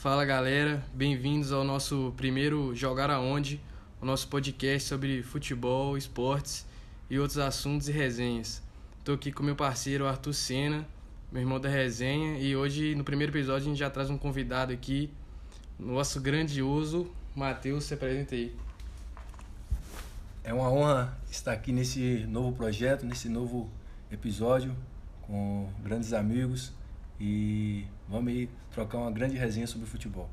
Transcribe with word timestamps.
Fala 0.00 0.24
galera, 0.24 0.82
bem-vindos 0.94 1.52
ao 1.52 1.62
nosso 1.62 2.14
primeiro 2.16 2.74
Jogar 2.74 3.10
Aonde, 3.10 3.60
o 4.00 4.06
nosso 4.06 4.28
podcast 4.28 4.88
sobre 4.88 5.22
futebol, 5.22 5.94
esportes 5.94 6.64
e 7.10 7.18
outros 7.18 7.36
assuntos 7.36 7.86
e 7.86 7.92
resenhas. 7.92 8.62
Estou 8.98 9.14
aqui 9.14 9.30
com 9.30 9.42
meu 9.42 9.54
parceiro 9.54 10.06
Arthur 10.06 10.32
Sena, 10.32 10.88
meu 11.30 11.42
irmão 11.42 11.60
da 11.60 11.68
resenha, 11.68 12.38
e 12.38 12.56
hoje 12.56 12.94
no 12.94 13.04
primeiro 13.04 13.30
episódio 13.30 13.66
a 13.66 13.68
gente 13.68 13.78
já 13.78 13.90
traz 13.90 14.08
um 14.08 14.16
convidado 14.16 14.72
aqui, 14.72 15.10
nosso 15.78 16.18
grandioso 16.18 17.12
Matheus, 17.36 17.84
se 17.84 17.92
apresenta 17.92 18.34
aí. 18.34 18.56
É 20.42 20.54
uma 20.54 20.72
honra 20.72 21.14
estar 21.30 21.52
aqui 21.52 21.72
nesse 21.72 22.24
novo 22.26 22.56
projeto, 22.56 23.04
nesse 23.04 23.28
novo 23.28 23.68
episódio 24.10 24.74
com 25.20 25.68
grandes 25.84 26.14
amigos 26.14 26.72
e 27.20 27.84
vamos 28.10 28.32
aí 28.32 28.50
trocar 28.72 28.98
uma 28.98 29.10
grande 29.10 29.36
resenha 29.36 29.66
sobre 29.66 29.86
futebol. 29.86 30.28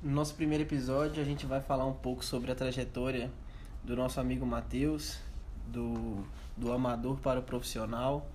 No 0.00 0.12
nosso 0.12 0.34
primeiro 0.36 0.62
episódio, 0.62 1.20
a 1.20 1.24
gente 1.24 1.44
vai 1.44 1.60
falar 1.60 1.84
um 1.84 1.92
pouco 1.92 2.24
sobre 2.24 2.52
a 2.52 2.54
trajetória 2.54 3.30
do 3.82 3.96
nosso 3.96 4.20
amigo 4.20 4.46
Matheus, 4.46 5.18
do, 5.66 6.24
do 6.56 6.72
amador 6.72 7.16
para 7.18 7.40
o 7.40 7.42
profissional. 7.42 8.30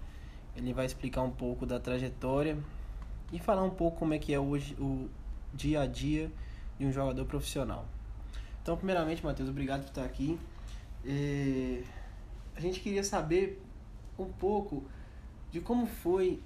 Ele 0.55 0.73
vai 0.73 0.85
explicar 0.85 1.21
um 1.21 1.31
pouco 1.31 1.65
da 1.65 1.79
trajetória 1.79 2.57
e 3.31 3.39
falar 3.39 3.63
um 3.63 3.69
pouco 3.69 3.97
como 3.97 4.13
é 4.13 4.19
que 4.19 4.33
é 4.33 4.39
hoje 4.39 4.75
o 4.77 5.09
dia 5.53 5.81
a 5.81 5.87
dia 5.87 6.29
de 6.77 6.85
um 6.85 6.91
jogador 6.91 7.25
profissional. 7.25 7.85
Então, 8.61 8.75
primeiramente, 8.75 9.23
Matheus, 9.23 9.49
obrigado 9.49 9.81
por 9.81 9.89
estar 9.89 10.03
aqui. 10.03 10.37
É, 11.05 11.83
a 12.55 12.59
gente 12.59 12.81
queria 12.81 13.03
saber 13.03 13.61
um 14.19 14.25
pouco 14.25 14.83
de 15.51 15.61
como 15.61 15.85
foi 15.87 16.41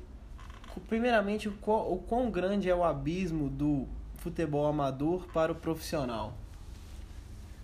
primeiramente, 0.88 1.48
o 1.48 1.52
quão, 1.54 1.92
o 1.92 1.98
quão 1.98 2.30
grande 2.30 2.70
é 2.70 2.76
o 2.76 2.84
abismo 2.84 3.50
do 3.50 3.88
futebol 4.16 4.68
amador 4.68 5.28
para 5.34 5.52
o 5.52 5.56
profissional? 5.56 6.34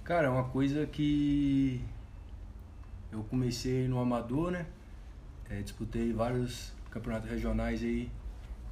Cara, 0.03 0.27
é 0.27 0.29
uma 0.29 0.45
coisa 0.45 0.85
que 0.85 1.81
eu 3.11 3.23
comecei 3.23 3.87
no 3.87 3.99
amador, 3.99 4.51
né? 4.51 4.65
É, 5.49 5.61
disputei 5.61 6.11
vários 6.11 6.73
campeonatos 6.89 7.29
regionais 7.29 7.81
aí 7.83 8.09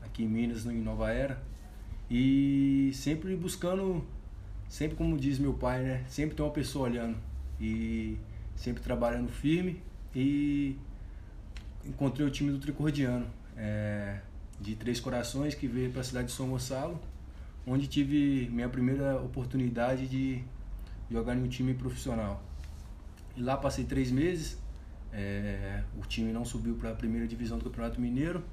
aqui 0.03 0.23
em 0.23 0.27
Minas, 0.27 0.65
em 0.65 0.81
Nova 0.81 1.11
Era. 1.11 1.41
E 2.09 2.91
sempre 2.93 3.35
buscando, 3.35 4.05
sempre 4.67 4.97
como 4.97 5.17
diz 5.17 5.39
meu 5.39 5.53
pai, 5.53 5.81
né? 5.81 6.03
Sempre 6.07 6.35
tem 6.35 6.45
uma 6.45 6.51
pessoa 6.51 6.89
olhando. 6.89 7.17
E 7.59 8.17
sempre 8.55 8.83
trabalhando 8.83 9.29
firme. 9.29 9.81
E 10.13 10.75
encontrei 11.85 12.25
o 12.25 12.29
time 12.29 12.51
do 12.51 12.59
Tricordiano. 12.59 13.25
É, 13.55 14.19
de 14.61 14.75
Três 14.75 14.99
Corações, 14.99 15.55
que 15.55 15.67
veio 15.67 15.91
para 15.91 16.01
a 16.01 16.03
cidade 16.03 16.27
de 16.27 16.33
São 16.33 16.49
Gonçalo, 16.49 16.99
onde 17.65 17.87
tive 17.87 18.47
minha 18.51 18.69
primeira 18.69 19.19
oportunidade 19.19 20.07
de 20.07 20.43
jogar 21.09 21.35
em 21.35 21.43
um 21.43 21.47
time 21.47 21.73
profissional. 21.73 22.43
E 23.35 23.41
lá 23.41 23.57
passei 23.57 23.85
três 23.85 24.11
meses, 24.11 24.57
é, 25.11 25.83
o 25.97 26.05
time 26.05 26.31
não 26.31 26.45
subiu 26.45 26.75
para 26.75 26.91
a 26.91 26.95
primeira 26.95 27.27
divisão 27.27 27.57
do 27.57 27.65
Campeonato 27.65 27.99
Mineiro 27.99 28.43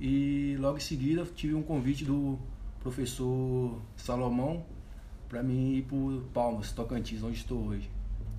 e 0.00 0.56
logo 0.60 0.76
em 0.76 0.80
seguida 0.80 1.24
tive 1.24 1.54
um 1.54 1.62
convite 1.62 2.04
do 2.04 2.38
professor 2.80 3.80
Salomão 3.96 4.64
para 5.28 5.42
mim 5.42 5.74
ir 5.74 5.82
para 5.82 6.30
Palmas, 6.32 6.72
Tocantins, 6.72 7.22
onde 7.22 7.38
estou 7.38 7.66
hoje. 7.66 7.90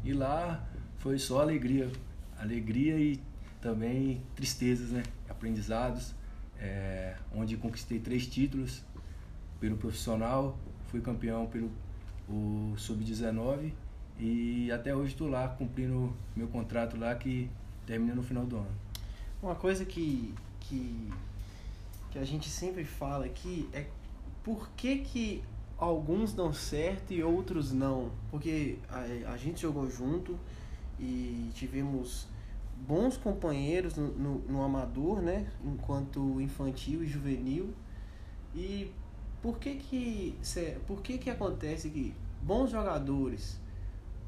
E 0.04 0.14
lá 0.14 0.68
foi 1.00 1.20
só 1.20 1.42
alegria, 1.42 1.92
alegria 2.38 2.98
e 2.98 3.20
também 3.62 4.22
tristezas, 4.36 4.92
né? 4.92 5.04
Aprendizados 5.28 6.16
é, 6.60 7.16
onde 7.34 7.58
conquistei 7.58 8.00
três 8.00 8.28
títulos 8.28 8.84
pelo 9.60 9.78
profissional, 9.78 10.58
fui 10.88 11.02
campeão 11.02 11.48
pelo 11.48 11.72
sub-19 12.78 13.72
e 14.20 14.72
até 14.72 14.95
hoje 14.95 15.14
estou 15.14 15.28
lá 15.28 15.48
cumprindo 15.48 16.14
meu 16.36 16.48
contrato 16.48 16.98
lá 16.98 17.16
que 17.16 17.50
termina 17.86 18.16
no 18.16 18.23
final 18.23 18.45
do 18.45 18.58
ano. 18.58 18.72
Uma 19.42 19.56
coisa 19.56 19.86
que, 19.86 20.33
que, 20.60 21.10
que 22.11 22.20
a 22.20 22.26
gente 22.26 22.50
sempre 22.50 22.83
fala 22.83 23.26
aqui 23.26 23.70
é 23.73 23.88
por 24.44 24.70
que, 24.72 25.00
que 25.00 25.44
alguns 25.78 26.33
dão 26.33 26.54
certo 26.54 27.14
e 27.14 27.23
outros 27.23 27.72
não? 27.72 28.12
Porque 28.30 28.78
a, 28.89 29.32
a 29.32 29.38
gente 29.38 29.62
jogou 29.62 29.89
junto 29.89 30.38
e 31.00 31.50
tivemos 31.56 32.28
bons 32.88 33.17
companheiros 33.17 33.95
no, 33.95 34.08
no, 34.08 34.40
no, 34.40 34.64
amador, 34.64 35.22
né? 35.22 35.48
Enquanto 35.64 36.42
infantil 36.42 37.04
e 37.04 37.08
juvenil. 37.08 37.73
E 38.56 38.92
por 39.42 39.60
que 39.60 39.76
que, 39.76 40.38
por 40.88 41.02
que 41.02 41.18
que 41.18 41.30
acontece 41.30 41.89
que 41.89 42.14
bons 42.42 42.72
jogadores 42.72 43.60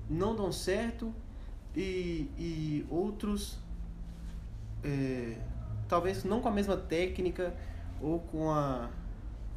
não 0.10 0.36
dão 0.36 0.52
certo 0.52 1.14
e, 1.76 2.30
e 2.38 2.86
outros 2.90 3.58
é, 4.84 5.38
talvez 5.88 6.24
não 6.24 6.42
com 6.42 6.50
a 6.50 6.52
mesma 6.52 6.76
técnica 6.76 7.56
ou 8.02 8.20
com 8.20 8.52
a 8.52 8.90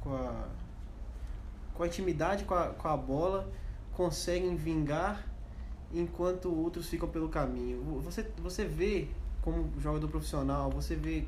com 0.00 0.14
a, 0.14 0.48
com 1.74 1.82
a 1.82 1.86
intimidade 1.86 2.44
com 2.44 2.54
a, 2.54 2.68
com 2.68 2.88
a 2.88 2.96
bola 2.96 3.50
conseguem 3.92 4.54
vingar 4.54 5.26
enquanto 5.94 6.52
outros 6.52 6.88
ficam 6.88 7.08
pelo 7.08 7.28
caminho. 7.28 8.00
Você, 8.02 8.26
você 8.38 8.64
vê 8.64 9.08
como 9.40 9.70
jogador 9.80 10.08
profissional, 10.08 10.70
você 10.70 10.96
vê 10.96 11.24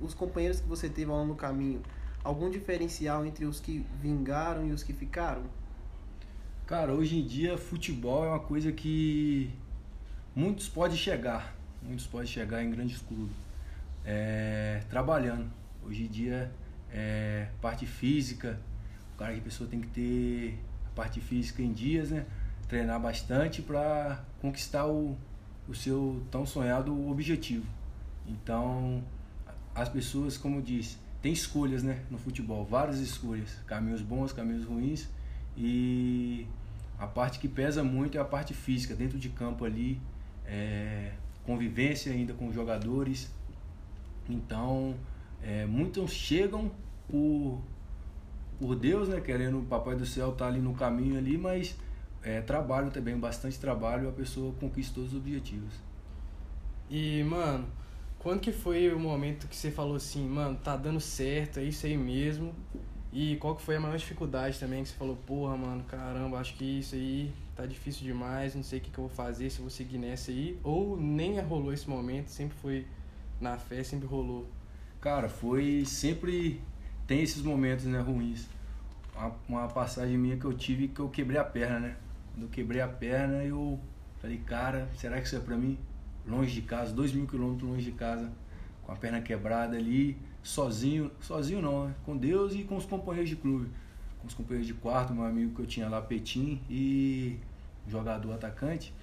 os 0.00 0.14
companheiros 0.14 0.60
que 0.60 0.68
você 0.68 0.88
teve 0.88 1.10
ao 1.10 1.16
longo 1.16 1.32
do 1.32 1.36
caminho, 1.36 1.82
algum 2.22 2.50
diferencial 2.50 3.24
entre 3.24 3.44
os 3.44 3.58
que 3.58 3.84
vingaram 4.00 4.66
e 4.66 4.72
os 4.72 4.82
que 4.82 4.92
ficaram? 4.92 5.42
Cara, 6.66 6.92
hoje 6.92 7.18
em 7.18 7.26
dia 7.26 7.56
futebol 7.56 8.24
é 8.24 8.28
uma 8.28 8.40
coisa 8.40 8.70
que 8.70 9.50
muitos 10.36 10.68
podem 10.68 10.96
chegar, 10.96 11.56
muitos 11.82 12.06
podem 12.06 12.26
chegar 12.26 12.62
em 12.62 12.70
grandes 12.70 13.00
clubes, 13.00 13.34
é, 14.04 14.82
trabalhando. 14.90 15.50
Hoje 15.82 16.04
em 16.04 16.08
dia 16.08 16.52
é 16.90 17.48
parte 17.62 17.86
física, 17.86 18.60
o 19.14 19.18
cara 19.18 19.32
que 19.32 19.40
a 19.40 19.42
pessoa 19.42 19.68
tem 19.68 19.80
que 19.80 19.88
ter 19.88 20.58
a 20.86 20.90
parte 20.94 21.20
física 21.20 21.62
em 21.62 21.72
dias, 21.72 22.10
né? 22.10 22.26
Treinar 22.68 23.00
bastante 23.00 23.62
para 23.62 24.22
conquistar 24.40 24.86
o, 24.86 25.16
o 25.66 25.74
seu 25.74 26.22
tão 26.30 26.46
sonhado 26.46 27.08
objetivo. 27.08 27.66
Então, 28.26 29.02
as 29.74 29.88
pessoas, 29.88 30.36
como 30.36 30.56
eu 30.56 30.62
disse, 30.62 30.98
tem 31.22 31.32
escolhas 31.32 31.82
né, 31.82 32.02
no 32.10 32.18
futebol, 32.18 32.64
várias 32.64 32.98
escolhas, 32.98 33.54
caminhos 33.66 34.02
bons, 34.02 34.32
caminhos 34.32 34.64
ruins, 34.64 35.08
e 35.56 36.46
a 36.98 37.06
parte 37.06 37.38
que 37.38 37.48
pesa 37.48 37.82
muito 37.82 38.18
é 38.18 38.20
a 38.20 38.24
parte 38.24 38.54
física, 38.54 38.94
dentro 38.94 39.18
de 39.18 39.28
campo 39.30 39.64
ali, 39.64 40.00
é, 40.46 41.12
convivência 41.44 42.12
ainda 42.12 42.34
com 42.34 42.48
os 42.48 42.54
jogadores. 42.54 43.32
Então, 44.28 44.94
é, 45.42 45.64
muitos 45.64 46.10
chegam 46.12 46.70
por, 47.08 47.60
por 48.60 48.76
Deus, 48.76 49.08
né, 49.08 49.20
querendo 49.20 49.60
o 49.60 49.64
Papai 49.64 49.96
do 49.96 50.04
Céu 50.04 50.30
estar 50.30 50.44
tá 50.44 50.50
ali 50.50 50.60
no 50.60 50.74
caminho 50.74 51.16
ali, 51.16 51.38
mas 51.38 51.74
é, 52.22 52.40
trabalho 52.40 52.90
também, 52.90 53.16
bastante 53.18 53.58
trabalho, 53.58 54.08
a 54.08 54.12
pessoa 54.12 54.52
conquista 54.60 54.94
todos 54.94 55.12
os 55.12 55.18
objetivos. 55.18 55.74
E, 56.90 57.22
mano, 57.24 57.66
quando 58.18 58.40
que 58.40 58.52
foi 58.52 58.92
o 58.92 58.98
momento 58.98 59.46
que 59.46 59.56
você 59.56 59.70
falou 59.70 59.96
assim, 59.96 60.26
mano, 60.26 60.56
tá 60.56 60.76
dando 60.76 61.00
certo, 61.00 61.60
é 61.60 61.64
isso 61.64 61.86
aí 61.86 61.96
mesmo? 61.96 62.54
E 63.12 63.36
qual 63.36 63.56
que 63.56 63.62
foi 63.62 63.76
a 63.76 63.80
maior 63.80 63.96
dificuldade 63.96 64.58
também 64.58 64.82
que 64.82 64.90
você 64.90 64.96
falou, 64.96 65.16
porra, 65.16 65.56
mano, 65.56 65.82
caramba, 65.84 66.38
acho 66.38 66.54
que 66.54 66.80
isso 66.80 66.94
aí 66.94 67.32
tá 67.56 67.64
difícil 67.64 68.04
demais, 68.04 68.54
não 68.54 68.62
sei 68.62 68.78
o 68.78 68.82
que, 68.82 68.90
que 68.90 68.98
eu 68.98 69.06
vou 69.06 69.14
fazer, 69.14 69.50
se 69.50 69.58
eu 69.58 69.62
vou 69.62 69.70
seguir 69.70 69.98
nessa 69.98 70.30
aí? 70.30 70.58
Ou 70.62 70.96
nem 70.96 71.40
rolou 71.40 71.72
esse 71.72 71.88
momento, 71.88 72.28
sempre 72.28 72.56
foi 72.58 72.86
na 73.40 73.56
fé, 73.56 73.82
sempre 73.82 74.06
rolou? 74.06 74.48
Cara, 75.00 75.28
foi 75.28 75.84
sempre. 75.86 76.60
Tem 77.06 77.22
esses 77.22 77.42
momentos, 77.42 77.86
né, 77.86 78.00
ruins. 78.00 78.46
Uma, 79.16 79.34
uma 79.48 79.68
passagem 79.68 80.18
minha 80.18 80.36
que 80.36 80.44
eu 80.44 80.52
tive 80.52 80.88
que 80.88 81.00
eu 81.00 81.08
quebrei 81.08 81.38
a 81.38 81.44
perna, 81.44 81.80
né? 81.80 81.96
Quando 82.38 82.44
eu 82.44 82.50
quebrei 82.50 82.80
a 82.80 82.86
perna, 82.86 83.42
eu 83.42 83.80
falei, 84.20 84.38
cara, 84.38 84.88
será 84.96 85.20
que 85.20 85.26
isso 85.26 85.34
é 85.34 85.40
pra 85.40 85.56
mim? 85.56 85.76
Longe 86.24 86.54
de 86.54 86.62
casa, 86.62 86.92
dois 86.92 87.12
mil 87.12 87.26
quilômetros 87.26 87.68
longe 87.68 87.84
de 87.84 87.90
casa, 87.90 88.30
com 88.84 88.92
a 88.92 88.94
perna 88.94 89.20
quebrada 89.20 89.76
ali, 89.76 90.16
sozinho, 90.40 91.10
sozinho 91.20 91.60
não, 91.60 91.88
né? 91.88 91.94
Com 92.06 92.16
Deus 92.16 92.54
e 92.54 92.62
com 92.62 92.76
os 92.76 92.84
companheiros 92.84 93.28
de 93.28 93.34
clube. 93.34 93.68
Com 94.20 94.28
os 94.28 94.34
companheiros 94.34 94.68
de 94.68 94.74
quarto, 94.74 95.12
meu 95.12 95.24
amigo 95.24 95.52
que 95.52 95.62
eu 95.62 95.66
tinha 95.66 95.88
lá, 95.88 96.00
Petim, 96.00 96.62
e 96.70 97.40
jogador 97.88 98.32
atacante. 98.32 98.94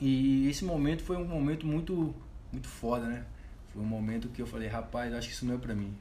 E 0.00 0.48
esse 0.48 0.64
momento 0.64 1.04
foi 1.04 1.18
um 1.18 1.24
momento 1.24 1.64
muito, 1.64 2.12
muito 2.50 2.66
foda, 2.66 3.06
né? 3.06 3.24
Foi 3.72 3.80
um 3.80 3.86
momento 3.86 4.28
que 4.28 4.42
eu 4.42 4.46
falei, 4.48 4.66
rapaz, 4.66 5.14
acho 5.14 5.28
que 5.28 5.34
isso 5.34 5.46
não 5.46 5.54
é 5.54 5.58
pra 5.58 5.72
mim. 5.72 5.94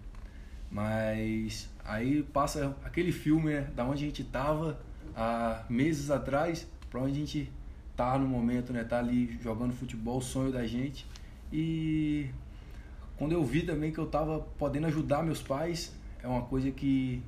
Mas 0.71 1.69
aí 1.85 2.23
passa 2.23 2.75
aquele 2.83 3.11
filme, 3.11 3.53
né? 3.53 3.69
Da 3.75 3.85
onde 3.85 4.03
a 4.03 4.07
gente 4.07 4.23
tava 4.23 4.88
há 5.19 5.65
meses 5.69 6.09
atrás, 6.09 6.65
para 6.89 7.01
onde 7.01 7.11
a 7.11 7.15
gente 7.15 7.51
tá 7.95 8.17
no 8.17 8.25
momento, 8.25 8.71
né? 8.71 8.85
Tá 8.85 8.99
ali 8.99 9.37
jogando 9.41 9.73
futebol, 9.73 10.19
o 10.19 10.21
sonho 10.21 10.51
da 10.51 10.65
gente. 10.65 11.05
E 11.51 12.29
quando 13.17 13.33
eu 13.33 13.43
vi 13.43 13.63
também 13.63 13.91
que 13.91 13.99
eu 13.99 14.07
tava 14.07 14.39
podendo 14.57 14.87
ajudar 14.87 15.21
meus 15.21 15.41
pais, 15.41 15.93
é 16.23 16.27
uma 16.27 16.43
coisa 16.43 16.71
que 16.71 17.21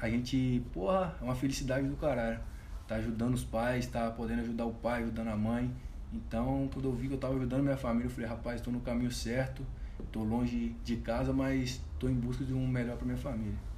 a 0.00 0.08
gente, 0.08 0.62
porra, 0.72 1.14
é 1.20 1.24
uma 1.24 1.34
felicidade 1.34 1.86
do 1.86 1.96
caralho. 1.96 2.40
Tá 2.88 2.96
ajudando 2.96 3.34
os 3.34 3.44
pais, 3.44 3.86
tá 3.86 4.10
podendo 4.10 4.40
ajudar 4.40 4.64
o 4.64 4.72
pai, 4.72 5.02
ajudando 5.02 5.28
a 5.28 5.36
mãe. 5.36 5.70
Então, 6.10 6.70
quando 6.72 6.86
eu 6.86 6.92
vi 6.94 7.08
que 7.08 7.14
eu 7.14 7.18
tava 7.18 7.34
ajudando 7.34 7.62
minha 7.62 7.76
família, 7.76 8.06
eu 8.06 8.10
falei, 8.10 8.28
rapaz, 8.28 8.56
estou 8.56 8.72
no 8.72 8.80
caminho 8.80 9.10
certo, 9.10 9.62
estou 10.02 10.24
longe 10.24 10.74
de 10.82 10.96
casa, 10.96 11.32
mas 11.32 11.82
estou 11.92 12.08
em 12.08 12.14
busca 12.14 12.44
de 12.44 12.54
um 12.54 12.66
melhor 12.66 12.96
para 12.96 13.04
minha 13.04 13.18
família. 13.18 13.73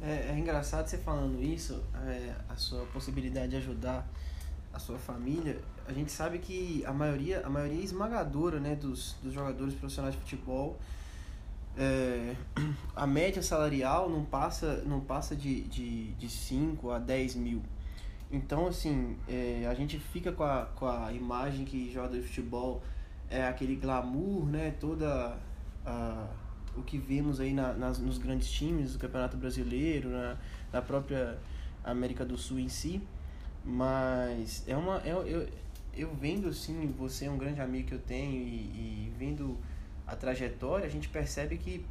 É, 0.00 0.30
é, 0.30 0.38
engraçado 0.38 0.86
você 0.86 0.98
falando 0.98 1.42
isso, 1.42 1.82
é, 2.06 2.34
a 2.48 2.56
sua 2.56 2.84
possibilidade 2.86 3.48
de 3.48 3.56
ajudar 3.56 4.08
a 4.72 4.78
sua 4.78 4.98
família. 4.98 5.60
A 5.86 5.92
gente 5.92 6.12
sabe 6.12 6.38
que 6.38 6.84
a 6.86 6.92
maioria, 6.92 7.44
a 7.44 7.50
maioria 7.50 7.82
esmagadora 7.82 8.60
né, 8.60 8.76
dos, 8.76 9.16
dos 9.22 9.32
jogadores 9.32 9.74
profissionais 9.74 10.14
de 10.14 10.20
futebol, 10.20 10.78
é, 11.76 12.34
a 12.94 13.06
média 13.06 13.42
salarial 13.42 14.08
não 14.08 14.24
passa, 14.24 14.82
não 14.86 15.00
passa 15.00 15.34
de, 15.34 15.62
de, 15.62 16.12
de 16.12 16.28
5 16.28 16.90
a 16.90 16.98
10 16.98 17.34
mil. 17.36 17.62
Então, 18.30 18.66
assim, 18.66 19.16
é, 19.26 19.66
a 19.68 19.74
gente 19.74 19.98
fica 19.98 20.32
com 20.32 20.44
a, 20.44 20.66
com 20.76 20.86
a 20.86 21.12
imagem 21.12 21.64
que 21.64 21.90
jogador 21.90 22.16
de 22.16 22.22
futebol 22.22 22.82
é 23.30 23.46
aquele 23.46 23.76
glamour, 23.76 24.46
né? 24.46 24.74
Toda 24.78 25.36
a, 25.84 26.26
o 26.76 26.82
que 26.82 26.98
vemos 26.98 27.40
aí 27.40 27.52
na, 27.52 27.72
nas, 27.72 27.98
nos 27.98 28.18
grandes 28.18 28.50
times 28.50 28.92
do 28.92 28.98
Campeonato 28.98 29.36
Brasileiro, 29.36 30.08
na, 30.10 30.36
na 30.72 30.82
própria 30.82 31.38
América 31.84 32.24
do 32.24 32.36
Sul 32.36 32.58
em 32.58 32.68
si. 32.68 33.02
Mas 33.64 34.64
é 34.66 34.76
uma. 34.76 34.98
É, 35.04 35.10
eu, 35.10 35.48
eu 35.94 36.14
vendo, 36.14 36.48
assim, 36.48 36.94
você 36.96 37.26
é 37.26 37.30
um 37.30 37.36
grande 37.38 37.60
amigo 37.60 37.88
que 37.88 37.94
eu 37.94 37.98
tenho 37.98 38.42
e, 38.42 39.08
e 39.08 39.12
vendo 39.18 39.58
a 40.06 40.16
trajetória, 40.16 40.86
a 40.86 40.88
gente 40.88 41.08
percebe 41.08 41.58
que 41.58 41.84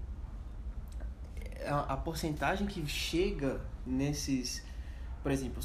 a, 1.66 1.94
a 1.94 1.98
porcentagem 1.98 2.66
que 2.68 2.86
chega 2.88 3.62
nesses. 3.86 4.64
Por 5.22 5.32
exemplo, 5.32 5.62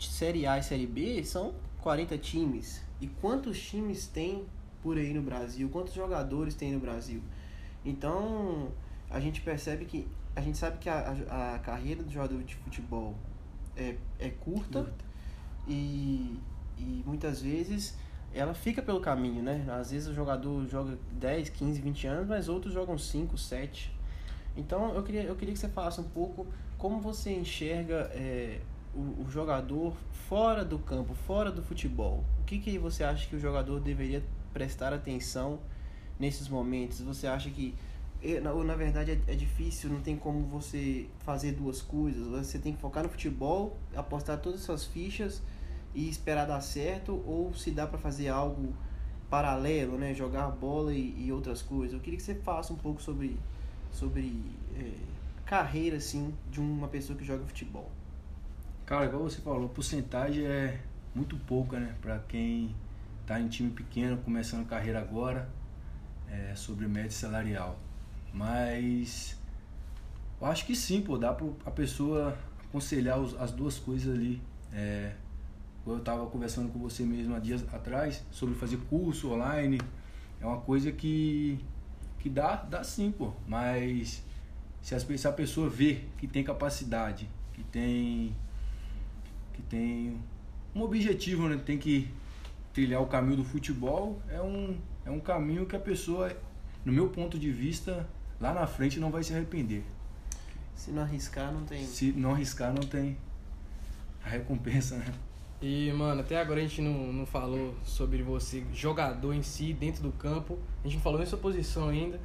Série 0.00 0.46
A 0.46 0.58
e 0.58 0.62
Série 0.62 0.86
B 0.86 1.22
são 1.24 1.54
40 1.80 2.16
times. 2.18 2.82
E 3.00 3.06
quantos 3.06 3.60
times 3.60 4.06
tem 4.06 4.44
por 4.82 4.96
aí 4.96 5.12
no 5.12 5.22
Brasil? 5.22 5.68
Quantos 5.68 5.92
jogadores 5.92 6.54
tem 6.54 6.72
no 6.72 6.80
Brasil? 6.80 7.22
Então, 7.84 8.68
a 9.10 9.20
gente 9.20 9.40
percebe 9.40 9.84
que. 9.84 10.06
A 10.34 10.40
gente 10.40 10.56
sabe 10.56 10.78
que 10.78 10.88
a, 10.88 11.14
a, 11.28 11.54
a 11.56 11.58
carreira 11.58 12.02
do 12.02 12.10
jogador 12.10 12.42
de 12.42 12.54
futebol 12.56 13.14
é, 13.76 13.96
é 14.18 14.30
curta, 14.30 14.84
curta. 14.84 15.04
E, 15.68 16.38
e 16.78 17.02
muitas 17.06 17.42
vezes 17.42 17.96
ela 18.34 18.54
fica 18.54 18.80
pelo 18.80 19.00
caminho, 19.00 19.42
né? 19.42 19.64
Às 19.68 19.90
vezes 19.90 20.08
o 20.08 20.14
jogador 20.14 20.66
joga 20.66 20.98
10, 21.12 21.50
15, 21.50 21.80
20 21.80 22.06
anos, 22.06 22.28
mas 22.28 22.48
outros 22.48 22.72
jogam 22.72 22.96
5, 22.96 23.36
7. 23.36 23.94
Então 24.56 24.94
eu 24.94 25.02
queria, 25.02 25.22
eu 25.24 25.36
queria 25.36 25.52
que 25.52 25.60
você 25.60 25.68
falasse 25.68 26.00
um 26.00 26.08
pouco 26.08 26.46
como 26.78 27.00
você 27.00 27.32
enxerga 27.32 28.10
é, 28.14 28.60
o, 28.94 29.22
o, 29.22 29.30
jogador 29.30 29.94
fora 30.28 30.64
do 30.64 30.78
campo, 30.78 31.14
fora 31.14 31.50
do 31.50 31.62
futebol? 31.62 32.24
O 32.40 32.44
que, 32.44 32.58
que 32.58 32.78
você 32.78 33.04
acha 33.04 33.28
que 33.28 33.36
o 33.36 33.38
jogador 33.38 33.80
deveria 33.80 34.22
prestar 34.52 34.92
atenção 34.92 35.60
nesses 36.22 36.48
momentos? 36.48 37.00
Você 37.00 37.26
acha 37.26 37.50
que, 37.50 37.74
na, 38.40 38.54
na 38.54 38.76
verdade, 38.76 39.10
é, 39.10 39.32
é 39.32 39.34
difícil, 39.34 39.90
não 39.90 40.00
tem 40.00 40.16
como 40.16 40.46
você 40.46 41.08
fazer 41.24 41.52
duas 41.52 41.82
coisas? 41.82 42.24
Você 42.28 42.60
tem 42.60 42.72
que 42.72 42.80
focar 42.80 43.02
no 43.02 43.08
futebol, 43.08 43.76
apostar 43.94 44.38
todas 44.38 44.60
as 44.60 44.66
suas 44.66 44.84
fichas 44.84 45.42
e 45.92 46.08
esperar 46.08 46.46
dar 46.46 46.60
certo? 46.60 47.20
Ou 47.26 47.52
se 47.52 47.72
dá 47.72 47.88
para 47.88 47.98
fazer 47.98 48.28
algo 48.28 48.72
paralelo, 49.28 49.98
né? 49.98 50.14
Jogar 50.14 50.48
bola 50.52 50.94
e, 50.94 51.26
e, 51.26 51.32
outras 51.32 51.60
coisas? 51.60 51.92
Eu 51.92 52.00
queria 52.00 52.16
que 52.16 52.22
você 52.24 52.36
falasse 52.36 52.72
um 52.72 52.76
pouco 52.76 53.02
sobre, 53.02 53.36
sobre 53.90 54.40
é, 54.76 54.92
carreira, 55.44 55.96
assim, 55.96 56.32
de 56.52 56.60
uma 56.60 56.86
pessoa 56.86 57.18
que 57.18 57.24
joga 57.24 57.44
futebol. 57.44 57.90
Cara, 58.86 59.06
igual 59.06 59.24
você 59.24 59.40
falou, 59.40 59.66
a 59.66 59.68
porcentagem 59.68 60.44
é 60.46 60.78
muito 61.14 61.36
pouca, 61.38 61.80
né? 61.80 61.96
Pra 62.00 62.20
quem 62.28 62.72
tá 63.26 63.40
em 63.40 63.48
time 63.48 63.70
pequeno, 63.70 64.18
começando 64.18 64.62
a 64.62 64.66
carreira 64.66 65.00
agora, 65.00 65.48
é, 66.32 66.54
sobre 66.54 66.88
média 66.88 67.10
salarial. 67.10 67.78
Mas 68.32 69.36
eu 70.40 70.46
acho 70.46 70.64
que 70.64 70.74
sim, 70.74 71.02
pô, 71.02 71.18
dá 71.18 71.32
pra 71.32 71.46
a 71.66 71.70
pessoa 71.70 72.36
aconselhar 72.64 73.20
os, 73.20 73.38
as 73.38 73.52
duas 73.52 73.78
coisas 73.78 74.12
ali. 74.12 74.40
É, 74.72 75.12
eu 75.86 75.98
estava 75.98 76.26
conversando 76.26 76.72
com 76.72 76.78
você 76.78 77.02
mesmo 77.02 77.34
há 77.34 77.38
dias 77.38 77.62
atrás 77.72 78.24
sobre 78.30 78.54
fazer 78.54 78.78
curso 78.88 79.30
online. 79.30 79.78
É 80.40 80.46
uma 80.46 80.60
coisa 80.60 80.90
que, 80.90 81.58
que 82.18 82.30
dá, 82.30 82.56
dá 82.56 82.82
sim, 82.82 83.12
pô. 83.12 83.32
Mas 83.46 84.24
se, 84.80 84.94
as, 84.94 85.02
se 85.02 85.28
a 85.28 85.32
pessoa 85.32 85.68
vê 85.68 86.04
que 86.18 86.26
tem 86.26 86.42
capacidade, 86.42 87.28
que 87.52 87.62
tem 87.64 88.34
que 89.52 89.60
tem 89.62 90.18
um 90.74 90.82
objetivo, 90.82 91.48
né? 91.48 91.60
Tem 91.64 91.76
que 91.76 92.08
trilhar 92.72 93.02
o 93.02 93.06
caminho 93.06 93.36
do 93.36 93.44
futebol. 93.44 94.20
É 94.28 94.40
um, 94.40 94.78
é 95.04 95.10
um 95.10 95.20
caminho 95.20 95.66
que 95.66 95.76
a 95.76 95.80
pessoa, 95.80 96.34
no 96.84 96.92
meu 96.92 97.08
ponto 97.08 97.38
de 97.38 97.50
vista, 97.50 98.08
lá 98.40 98.52
na 98.52 98.66
frente 98.66 99.00
não 99.00 99.10
vai 99.10 99.22
se 99.22 99.32
arrepender. 99.34 99.82
Se 100.74 100.90
não 100.90 101.02
arriscar, 101.02 101.52
não 101.52 101.64
tem. 101.64 101.84
Se 101.84 102.12
não 102.12 102.32
arriscar, 102.32 102.72
não 102.72 102.82
tem 102.82 103.16
a 104.24 104.28
recompensa, 104.28 104.96
né? 104.96 105.12
E, 105.60 105.92
mano, 105.92 106.20
até 106.22 106.40
agora 106.40 106.58
a 106.58 106.62
gente 106.62 106.82
não, 106.82 107.12
não 107.12 107.24
falou 107.24 107.74
sobre 107.84 108.22
você, 108.22 108.64
jogador 108.74 109.32
em 109.32 109.42
si, 109.42 109.72
dentro 109.72 110.02
do 110.02 110.10
campo. 110.10 110.58
A 110.82 110.88
gente 110.88 110.96
não 110.96 111.02
falou 111.02 111.22
em 111.22 111.26
sua 111.26 111.38
posição 111.38 111.88
ainda. 111.88 112.18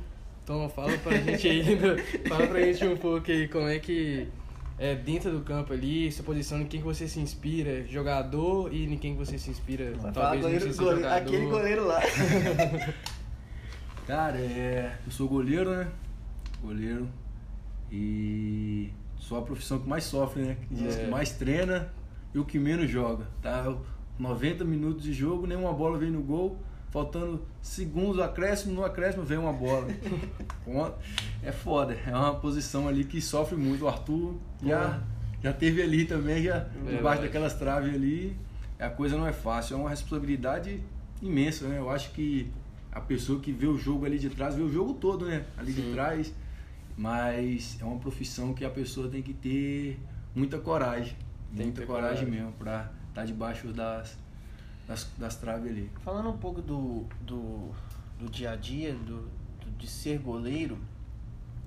Então 0.43 0.67
fala 0.69 0.97
pra 0.99 1.17
gente 1.17 1.47
ainda, 1.47 1.97
fala 2.27 2.47
pra 2.47 2.61
gente 2.61 2.87
um 2.87 2.97
pouco 2.97 3.29
aí 3.29 3.47
como 3.47 3.67
é 3.67 3.79
que 3.79 4.27
é, 4.77 4.95
dentro 4.95 5.31
do 5.31 5.41
campo 5.41 5.73
ali, 5.73 6.11
sua 6.11 6.23
posição, 6.23 6.61
em 6.61 6.65
quem 6.65 6.79
que 6.79 6.85
você 6.85 7.07
se 7.07 7.19
inspira, 7.19 7.85
jogador 7.87 8.73
e 8.73 8.85
em 8.85 8.97
quem 8.97 9.13
que 9.13 9.17
você 9.17 9.37
se 9.37 9.49
inspira, 9.49 9.93
Vai 9.97 10.11
talvez 10.11 10.41
goleiro, 10.41 10.75
goleiro, 10.75 10.97
jogador. 10.97 11.15
Aquele 11.15 11.45
goleiro 11.47 11.87
lá. 11.87 12.01
Cara, 14.05 14.37
é, 14.37 14.97
eu 15.05 15.11
sou 15.11 15.27
goleiro, 15.27 15.71
né? 15.71 15.87
Goleiro. 16.61 17.09
E 17.91 18.91
sou 19.17 19.39
a 19.39 19.41
profissão 19.41 19.79
que 19.79 19.87
mais 19.87 20.03
sofre, 20.03 20.43
né? 20.43 20.57
Que 20.67 20.75
diz 20.75 20.97
é. 20.97 21.05
que 21.05 21.11
mais 21.11 21.31
treina 21.31 21.91
e 22.33 22.39
o 22.39 22.45
que 22.45 22.59
menos 22.59 22.89
joga, 22.89 23.27
tá? 23.41 23.75
90 24.17 24.63
minutos 24.63 25.03
de 25.03 25.13
jogo, 25.13 25.45
nenhuma 25.45 25.73
bola 25.73 25.97
vem 25.97 26.11
no 26.11 26.21
gol 26.21 26.57
faltando 26.97 27.45
segundos, 27.61 28.19
acréscimo, 28.19 28.73
no 28.73 28.83
acréscimo 28.83 29.23
vem 29.23 29.37
uma 29.37 29.53
bola. 29.53 29.87
é 31.43 31.51
foda, 31.51 31.93
é 31.93 32.09
uma 32.11 32.33
posição 32.33 32.87
ali 32.87 33.03
que 33.03 33.21
sofre 33.21 33.55
muito. 33.55 33.85
O 33.85 33.87
Arthur 33.87 34.35
já, 34.65 35.03
já 35.43 35.53
teve 35.53 35.83
ali 35.83 36.05
também, 36.05 36.41
já 36.41 36.67
debaixo 36.89 37.21
daquelas 37.21 37.53
traves 37.53 37.93
ali. 37.93 38.35
A 38.79 38.89
coisa 38.89 39.15
não 39.15 39.27
é 39.27 39.33
fácil, 39.33 39.75
é 39.75 39.79
uma 39.79 39.91
responsabilidade 39.91 40.81
imensa, 41.21 41.67
né? 41.67 41.77
Eu 41.77 41.89
acho 41.89 42.11
que 42.11 42.51
a 42.91 42.99
pessoa 42.99 43.39
que 43.39 43.51
vê 43.51 43.67
o 43.67 43.77
jogo 43.77 44.05
ali 44.05 44.17
de 44.17 44.31
trás, 44.31 44.55
vê 44.55 44.63
o 44.63 44.69
jogo 44.69 44.95
todo, 44.95 45.25
né? 45.25 45.45
Ali 45.55 45.73
Sim. 45.73 45.81
de 45.81 45.93
trás. 45.93 46.33
Mas 46.97 47.77
é 47.79 47.85
uma 47.85 47.99
profissão 47.99 48.55
que 48.55 48.65
a 48.65 48.71
pessoa 48.71 49.07
tem 49.07 49.21
que 49.21 49.33
ter 49.33 49.99
muita 50.33 50.57
coragem. 50.57 51.15
Tem 51.55 51.67
muita 51.67 51.85
coragem, 51.85 52.25
coragem 52.25 52.31
mesmo 52.31 52.51
para 52.53 52.91
estar 53.09 53.21
tá 53.21 53.25
debaixo 53.25 53.67
das, 53.67 54.17
das, 54.87 55.07
das 55.17 55.35
traves 55.35 55.69
ali. 55.69 55.91
Falando 56.03 56.29
um 56.29 56.37
pouco 56.37 56.61
do, 56.61 57.05
do, 57.21 57.71
do 58.19 58.29
dia 58.29 58.51
a 58.51 58.55
dia, 58.55 58.93
do, 58.93 59.29
do, 59.59 59.71
de 59.77 59.87
ser 59.87 60.19
goleiro, 60.19 60.77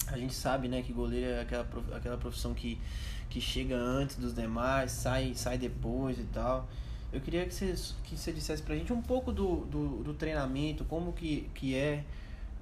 a 0.07 0.17
gente 0.17 0.35
sabe 0.35 0.69
né, 0.69 0.83
que 0.83 0.93
goleiro 0.93 1.27
é 1.27 1.41
aquela, 1.41 1.67
aquela 1.95 2.17
profissão 2.17 2.55
que, 2.55 2.81
que 3.29 3.41
chega 3.41 3.77
antes 3.77 4.17
dos 4.17 4.35
demais, 4.35 4.91
sai, 4.93 5.35
sai 5.35 5.59
depois 5.59 6.19
e 6.19 6.25
tal. 6.25 6.69
Eu 7.12 7.21
queria 7.21 7.45
que 7.45 7.53
você, 7.53 7.75
que 8.05 8.17
você 8.17 8.33
dissesse 8.33 8.62
pra 8.62 8.75
gente 8.75 8.93
um 8.93 9.03
pouco 9.03 9.33
do, 9.33 9.67
do, 9.67 10.03
do 10.03 10.15
treinamento, 10.15 10.85
como 10.85 11.12
que, 11.12 11.50
que 11.55 11.75
é, 11.75 12.05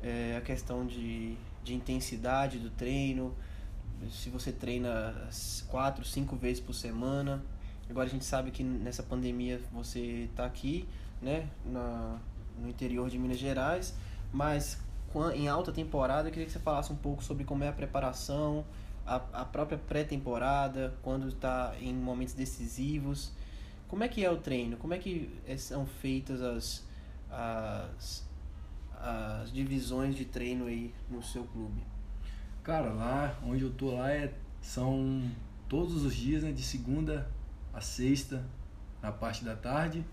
é 0.03 0.37
a 0.37 0.41
questão 0.41 0.87
de, 0.87 1.37
de 1.62 1.75
intensidade 1.75 2.59
do 2.59 2.71
treino, 2.71 3.35
se 4.11 4.31
você 4.31 4.53
treina 4.53 5.15
quatro, 5.69 6.05
cinco 6.05 6.37
vezes 6.37 6.61
por 6.61 6.73
semana, 6.73 7.43
Agora 7.90 8.07
a 8.07 8.11
gente 8.11 8.25
sabe 8.25 8.50
que 8.50 8.62
nessa 8.62 9.02
pandemia 9.02 9.61
você 9.73 10.28
está 10.30 10.45
aqui, 10.45 10.87
né, 11.23 11.49
na, 11.64 12.18
no 12.59 12.68
interior 12.68 13.09
de 13.09 13.18
Minas 13.18 13.38
Gerais, 13.38 13.95
mas 14.33 14.78
em 15.35 15.49
alta 15.49 15.73
temporada 15.73 16.28
eu 16.28 16.33
queria 16.33 16.47
que 16.47 16.52
você 16.52 16.59
falasse 16.59 16.92
um 16.92 16.97
pouco 16.97 17.25
sobre 17.25 17.45
como 17.45 17.64
é 17.64 17.68
a 17.68 17.73
preparação, 17.73 18.64
a, 19.07 19.16
a 19.33 19.45
própria 19.45 19.78
pré-temporada, 19.78 20.95
quando 21.02 21.28
está 21.28 21.75
em 21.80 21.95
momentos 21.95 22.35
decisivos. 22.35 23.33
Como 23.88 24.04
é 24.04 24.09
que 24.09 24.23
é 24.23 24.30
o 24.30 24.37
treino? 24.37 24.76
Como 24.76 24.92
é 24.92 24.99
que 24.99 25.35
é, 25.47 25.57
são 25.57 25.87
feitas 25.87 26.42
as, 26.42 26.87
as, 27.30 28.28
as 29.00 29.50
divisões 29.50 30.14
de 30.14 30.26
treino 30.26 30.66
aí 30.66 30.95
no 31.09 31.23
seu 31.23 31.45
clube? 31.45 31.83
Cara, 32.62 32.92
lá 32.92 33.38
onde 33.42 33.62
eu 33.62 33.73
tô 33.73 33.92
lá 33.92 34.12
é, 34.12 34.35
são 34.61 35.23
todos 35.71 36.04
os 36.04 36.14
dias, 36.14 36.42
né, 36.42 36.52
de 36.52 36.62
segunda 36.62 37.26
a 37.79 37.81
sexta, 37.81 38.45
na 39.01 39.13
parte 39.13 39.45
da 39.45 39.55
tarde, 39.55 40.05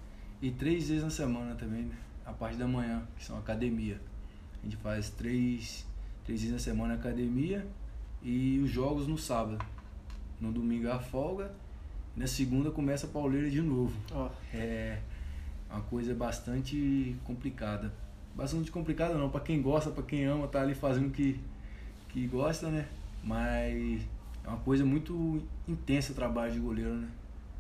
e 0.42 0.52
três 0.52 0.88
vezes 0.88 1.04
na 1.04 1.10
semana 1.10 1.56
também, 1.56 1.92
a 2.24 2.32
parte 2.32 2.58
da 2.58 2.68
manhã, 2.68 3.04
que 3.18 3.26
são 3.26 3.38
academia. 3.38 4.00
A 4.62 4.66
gente 4.66 4.78
faz 4.78 5.10
três, 5.10 5.86
três 6.24 6.42
vezes 6.42 6.54
na 6.54 6.60
semana 6.60 6.94
academia 6.94 7.66
e 8.22 8.60
os 8.60 8.70
jogos 8.70 9.08
no 9.08 9.18
sábado. 9.18 9.64
no 10.40 10.52
domingo 10.52 10.88
é 10.88 10.92
a 10.92 11.00
folga, 11.00 11.52
na 12.16 12.28
segunda 12.28 12.70
começa 12.70 13.08
a 13.08 13.10
pauleira 13.10 13.50
de 13.50 13.62
novo. 13.62 13.98
Ó, 14.12 14.30
É 14.54 15.00
uma 15.70 15.82
coisa 15.82 16.14
bastante 16.14 17.16
complicada. 17.24 17.92
Bastante 18.36 18.70
complicada 18.72 19.16
não, 19.16 19.30
para 19.30 19.42
quem 19.42 19.62
gosta, 19.62 19.90
para 19.90 20.04
quem 20.04 20.26
ama, 20.26 20.48
tá 20.48 20.62
ali 20.62 20.76
fazendo 20.76 21.08
o 21.08 21.12
que, 21.12 21.40
que 22.10 22.28
gosta, 22.28 22.70
né? 22.70 22.88
Mas 23.24 24.02
é 24.44 24.48
uma 24.50 24.60
coisa 24.60 24.86
muito 24.86 25.42
intensa 25.68 26.12
o 26.12 26.16
trabalho 26.16 26.54
de 26.54 26.60
goleiro, 26.60 26.94
né? 26.96 27.08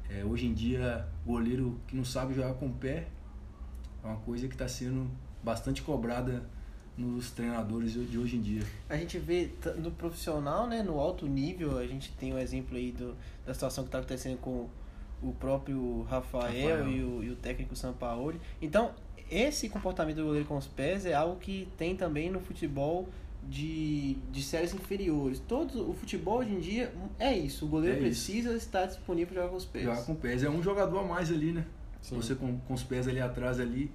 É, 0.09 0.23
hoje 0.23 0.45
em 0.45 0.53
dia, 0.53 1.07
goleiro 1.25 1.79
que 1.87 1.95
não 1.95 2.05
sabe 2.05 2.33
jogar 2.33 2.53
com 2.53 2.67
o 2.67 2.73
pé 2.73 3.07
é 4.03 4.07
uma 4.07 4.17
coisa 4.17 4.47
que 4.47 4.53
está 4.53 4.67
sendo 4.67 5.09
bastante 5.43 5.81
cobrada 5.81 6.43
nos 6.97 7.31
treinadores 7.31 7.93
de 7.93 8.17
hoje 8.17 8.37
em 8.37 8.41
dia. 8.41 8.63
a 8.87 8.95
gente 8.95 9.19
vê 9.19 9.49
no 9.77 9.91
profissional, 9.91 10.67
né, 10.67 10.81
no 10.81 10.99
alto 10.99 11.27
nível, 11.27 11.77
a 11.77 11.85
gente 11.85 12.11
tem 12.13 12.33
o 12.33 12.39
exemplo 12.39 12.77
aí 12.77 12.91
do, 12.91 13.15
da 13.45 13.53
situação 13.53 13.83
que 13.83 13.89
está 13.89 13.99
acontecendo 13.99 14.37
com 14.37 14.69
o 15.21 15.33
próprio 15.33 16.03
Rafael, 16.03 16.77
Rafael. 16.77 16.89
E, 16.89 17.03
o, 17.03 17.23
e 17.23 17.29
o 17.31 17.35
técnico 17.35 17.75
Sampaoli. 17.75 18.39
Então, 18.61 18.91
esse 19.29 19.67
comportamento 19.69 20.17
do 20.17 20.25
goleiro 20.25 20.47
com 20.47 20.55
os 20.55 20.67
pés 20.67 21.05
é 21.05 21.13
algo 21.13 21.37
que 21.37 21.67
tem 21.77 21.95
também 21.95 22.29
no 22.29 22.39
futebol 22.39 23.09
de, 23.49 24.15
de 24.31 24.43
séries 24.43 24.73
inferiores. 24.73 25.39
Todo 25.39 25.89
o 25.89 25.93
futebol 25.93 26.39
hoje 26.39 26.51
em 26.51 26.59
dia 26.59 26.93
é 27.19 27.37
isso. 27.37 27.65
O 27.65 27.67
goleiro 27.67 27.97
É 27.97 28.09
isso. 28.09 28.25
precisa 28.25 28.55
estar 28.55 28.85
disponível 28.85 29.27
para 29.27 29.35
jogar 29.41 29.49
com 29.51 29.57
os 29.57 29.65
pés. 29.65 29.85
Jogar 29.85 30.03
com 30.03 30.13
o 30.13 30.15
pés 30.15 30.43
é 30.43 30.49
um 30.49 30.61
jogador 30.61 30.99
a 30.99 31.03
mais 31.03 31.31
ali, 31.31 31.51
né? 31.51 31.65
Sim. 32.01 32.15
Você 32.17 32.35
com, 32.35 32.59
com 32.59 32.73
os 32.73 32.83
pés 32.83 33.07
ali 33.07 33.19
atrás 33.19 33.59
ali, 33.59 33.91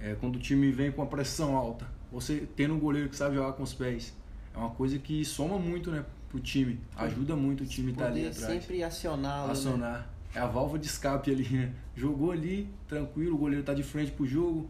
é, 0.00 0.14
quando 0.14 0.36
o 0.36 0.38
time 0.38 0.70
vem 0.70 0.90
com 0.90 1.02
a 1.02 1.06
pressão 1.06 1.56
alta, 1.56 1.86
você 2.10 2.46
tendo 2.56 2.74
um 2.74 2.78
goleiro 2.78 3.08
que 3.08 3.16
sabe 3.16 3.34
jogar 3.36 3.52
com 3.52 3.62
os 3.62 3.74
pés, 3.74 4.14
é 4.54 4.58
uma 4.58 4.70
coisa 4.70 4.98
que 4.98 5.24
soma 5.24 5.58
muito, 5.58 5.90
né, 5.90 6.04
pro 6.28 6.40
time. 6.40 6.80
Ajuda 6.96 7.36
muito 7.36 7.64
o 7.64 7.66
time 7.66 7.92
estar 7.92 8.04
tá 8.04 8.10
ali 8.10 8.26
atrás. 8.26 8.52
sempre 8.52 8.82
acioná-lo. 8.82 9.46
né? 9.46 9.52
Acionar. 9.52 10.10
É 10.34 10.38
a 10.40 10.46
válvula 10.46 10.78
de 10.78 10.86
escape 10.86 11.30
ali, 11.30 11.48
né? 11.48 11.72
Jogou 11.94 12.30
ali, 12.30 12.68
tranquilo, 12.88 13.34
o 13.36 13.38
goleiro 13.38 13.64
tá 13.64 13.72
de 13.74 13.82
frente 13.82 14.12
pro 14.12 14.26
jogo. 14.26 14.68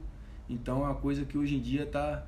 Então 0.49 0.83
é 0.83 0.87
uma 0.87 0.95
coisa 0.95 1.25
que 1.25 1.37
hoje 1.37 1.57
em 1.57 1.61
dia 1.61 1.85
tá, 1.87 2.25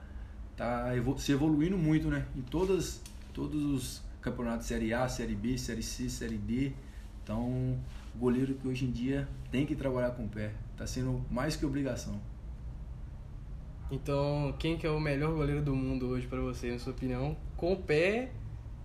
tá 0.58 0.92
se 1.16 1.30
evoluindo 1.30 1.78
muito, 1.78 2.08
né? 2.08 2.26
Em 2.36 2.42
todas, 2.42 3.00
todos 3.32 3.64
os 3.64 4.02
campeonatos 4.20 4.66
Série 4.66 4.92
A, 4.92 5.08
Série 5.08 5.36
B, 5.36 5.56
Série 5.56 5.84
C, 5.84 6.10
Série 6.10 6.36
D. 6.36 6.72
Então, 7.22 7.78
o 8.14 8.18
goleiro 8.18 8.54
que 8.54 8.66
hoje 8.66 8.84
em 8.84 8.90
dia 8.90 9.28
tem 9.52 9.64
que 9.64 9.76
trabalhar 9.76 10.10
com 10.10 10.24
o 10.24 10.28
pé. 10.28 10.52
Tá 10.76 10.84
sendo 10.86 11.24
mais 11.30 11.54
que 11.54 11.64
obrigação. 11.64 12.20
Então, 13.90 14.54
quem 14.58 14.76
que 14.76 14.86
é 14.86 14.90
o 14.90 15.00
melhor 15.00 15.32
goleiro 15.32 15.62
do 15.62 15.74
mundo 15.74 16.08
hoje 16.08 16.26
pra 16.26 16.40
você, 16.40 16.72
na 16.72 16.78
sua 16.78 16.92
opinião? 16.92 17.36
Com 17.56 17.72
o 17.72 17.76
pé, 17.76 18.32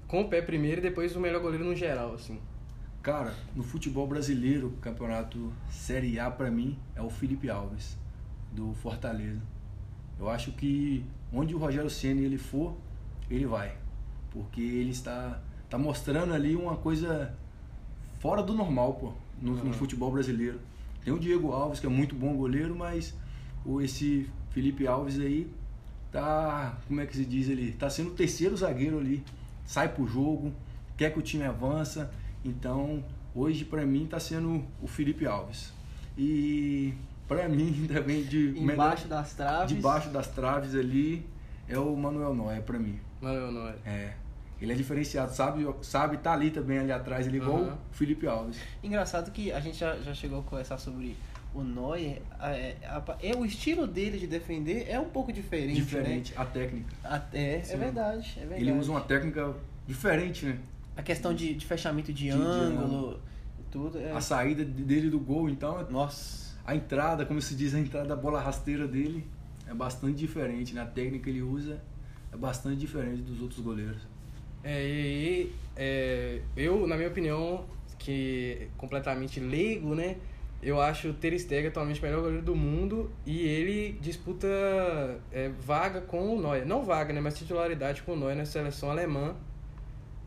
com 0.08 0.22
o 0.22 0.30
pé 0.30 0.42
primeiro 0.42 0.80
e 0.80 0.84
depois 0.84 1.16
o 1.16 1.20
melhor 1.20 1.42
goleiro 1.42 1.66
no 1.66 1.76
geral, 1.76 2.14
assim. 2.14 2.40
Cara, 3.02 3.34
no 3.56 3.64
futebol 3.64 4.08
brasileiro, 4.08 4.68
o 4.68 4.78
campeonato 4.78 5.52
Série 5.70 6.20
A 6.20 6.30
pra 6.30 6.52
mim 6.52 6.78
é 6.96 7.02
o 7.02 7.10
Felipe 7.10 7.50
Alves, 7.50 7.98
do 8.52 8.74
Fortaleza. 8.76 9.42
Eu 10.20 10.30
acho 10.30 10.52
que 10.54 11.04
onde 11.32 11.54
o 11.56 11.58
Rogério 11.58 11.90
Ceni 11.90 12.24
ele 12.24 12.38
for, 12.38 12.76
ele 13.30 13.46
vai, 13.46 13.76
porque 14.32 14.62
ele 14.62 14.92
está 14.92 15.40
tá 15.70 15.78
mostrando 15.78 16.34
ali 16.34 16.56
uma 16.56 16.76
coisa 16.76 17.34
fora 18.20 18.42
do 18.44 18.54
normal, 18.54 18.94
pô, 18.94 19.14
no, 19.42 19.56
no 19.56 19.64
Uhum. 19.66 19.74
futebol 19.74 20.12
brasileiro. 20.12 20.60
Tem 21.04 21.14
o 21.14 21.20
Diego 21.20 21.52
Alves, 21.52 21.80
que 21.80 21.86
é 21.86 21.90
muito 21.90 22.16
bom 22.16 22.36
goleiro, 22.36 22.76
mas 22.76 23.14
o 23.66 23.82
esse 23.82 24.30
Felipe 24.52 24.88
Alves 24.88 25.20
aí 25.20 25.52
tá, 26.12 26.78
como 26.88 27.02
é 27.02 27.06
que 27.06 27.18
se 27.18 27.26
diz 27.26 27.50
ele, 27.50 27.72
tá 27.74 27.90
sendo 27.90 28.12
o 28.12 28.14
terceiro 28.14 28.56
zagueiro 28.56 29.00
ali, 29.00 29.24
sai 29.66 29.90
pro 29.90 30.08
jogo, 30.08 30.54
quer 30.96 31.12
que 31.12 31.20
o 31.20 31.22
time 31.22 31.44
avança. 31.44 32.12
Então, 32.46 33.04
hoje 33.34 33.66
pra 33.66 33.86
mim 33.86 34.06
tá 34.06 34.20
sendo 34.20 34.64
o 34.82 34.88
Felipe 34.88 35.26
Alves. 35.26 35.74
E 36.18 36.94
pra 37.28 37.48
mim 37.50 37.88
também 37.92 38.24
de 38.24 38.54
Embaixo 38.58 39.08
das 39.08 39.34
traves. 39.34 39.76
debaixo 39.76 40.10
das 40.10 40.28
traves 40.28 40.76
ali 40.76 41.26
é 41.68 41.78
o 41.78 41.96
Manuel 41.96 42.34
Noia 42.34 42.62
pra 42.62 42.78
mim. 42.80 43.00
Manuel 43.22 43.52
Noia. 43.52 43.76
É. 43.86 44.14
Ele 44.62 44.72
é 44.72 44.76
diferenciado, 44.76 45.34
sabe, 45.34 45.68
sabe 45.82 46.18
tá 46.18 46.32
ali 46.34 46.50
também 46.50 46.80
ali 46.80 46.92
atrás, 46.92 47.28
ele 47.28 47.38
é 47.38 47.42
igual 47.42 47.58
Aham. 47.64 47.78
o 47.92 47.94
Felipe 47.96 48.26
Alves. 48.28 48.58
Engraçado 48.82 49.30
que 49.32 49.52
a 49.52 49.60
gente 49.60 49.78
já, 49.78 49.98
já 49.98 50.14
chegou 50.14 50.40
a 50.40 50.44
conversar 50.44 50.78
sobre 50.78 51.18
o 51.54 51.62
Neuer. 51.62 52.22
É, 52.40 52.76
é, 53.22 53.36
o 53.36 53.46
estilo 53.46 53.86
dele 53.86 54.18
de 54.18 54.26
defender 54.26 54.86
é 54.90 54.98
um 55.00 55.10
pouco 55.10 55.34
diferente. 55.34 55.76
Diferente, 55.82 56.34
a 56.38 56.46
técnica. 56.46 56.88
Né? 57.04 57.10
Até, 57.10 57.56
é 57.58 57.62
Sim. 57.64 57.78
verdade, 57.78 58.34
é 58.38 58.40
verdade. 58.42 58.62
Ele 58.62 58.72
usa 58.72 58.92
uma 58.92 59.02
técnica 59.02 59.54
diferente, 59.86 60.46
né? 60.46 60.58
A 60.96 61.02
questão 61.04 61.34
de, 61.34 61.54
de 61.56 61.66
fechamento 61.66 62.14
de, 62.14 62.24
De- 62.26 62.30
de 62.30 62.32
ângulo 62.32 62.86
ângulo. 62.86 63.20
e 63.60 63.64
tudo. 63.72 64.00
É... 64.00 64.12
A 64.14 64.22
saída 64.22 64.64
dele 64.64 65.10
do 65.10 65.20
gol, 65.20 65.50
então, 65.50 65.86
Nossa. 65.90 66.53
A 66.66 66.76
entrada, 66.76 67.26
como 67.26 67.42
se 67.42 67.56
diz, 67.56 67.74
a 67.74 67.80
entrada 67.80 68.08
da 68.08 68.16
bola 68.16 68.40
rasteira 68.40 68.88
dele 68.88 69.28
é 69.68 69.74
bastante 69.74 70.16
diferente, 70.16 70.74
né? 70.74 70.82
A 70.82 70.86
técnica 70.86 71.26
que 71.26 71.30
ele 71.30 71.42
usa 71.42 71.82
é 72.32 72.38
bastante 72.38 72.78
diferente 72.78 73.22
dos 73.22 73.42
outros 73.42 73.60
goleiros. 73.60 74.02
É, 74.64 74.86
e 74.86 75.52
é, 75.76 76.42
eu, 76.56 76.88
na 76.88 76.96
minha 76.96 77.10
opinião, 77.10 77.66
que 78.00 78.68
completamente 78.78 79.40
leigo, 79.40 79.94
né? 79.94 80.18
Eu 80.62 80.80
acho 80.80 81.10
o 81.10 81.14
Ter 81.14 81.38
Stegen 81.38 81.68
atualmente 81.68 82.00
o 82.00 82.04
melhor 82.04 82.22
goleiro 82.22 82.46
do 82.46 82.56
mundo 82.56 83.12
e 83.26 83.42
ele 83.42 83.98
disputa 84.00 84.48
é, 85.30 85.50
vaga 85.50 86.00
com 86.00 86.36
o 86.36 86.42
Neuer. 86.42 86.66
Não 86.66 86.86
vaga, 86.86 87.12
né? 87.12 87.20
Mas 87.20 87.38
titularidade 87.38 88.02
com 88.04 88.14
o 88.14 88.16
Neuer 88.16 88.38
na 88.38 88.46
seleção 88.46 88.90
alemã. 88.90 89.36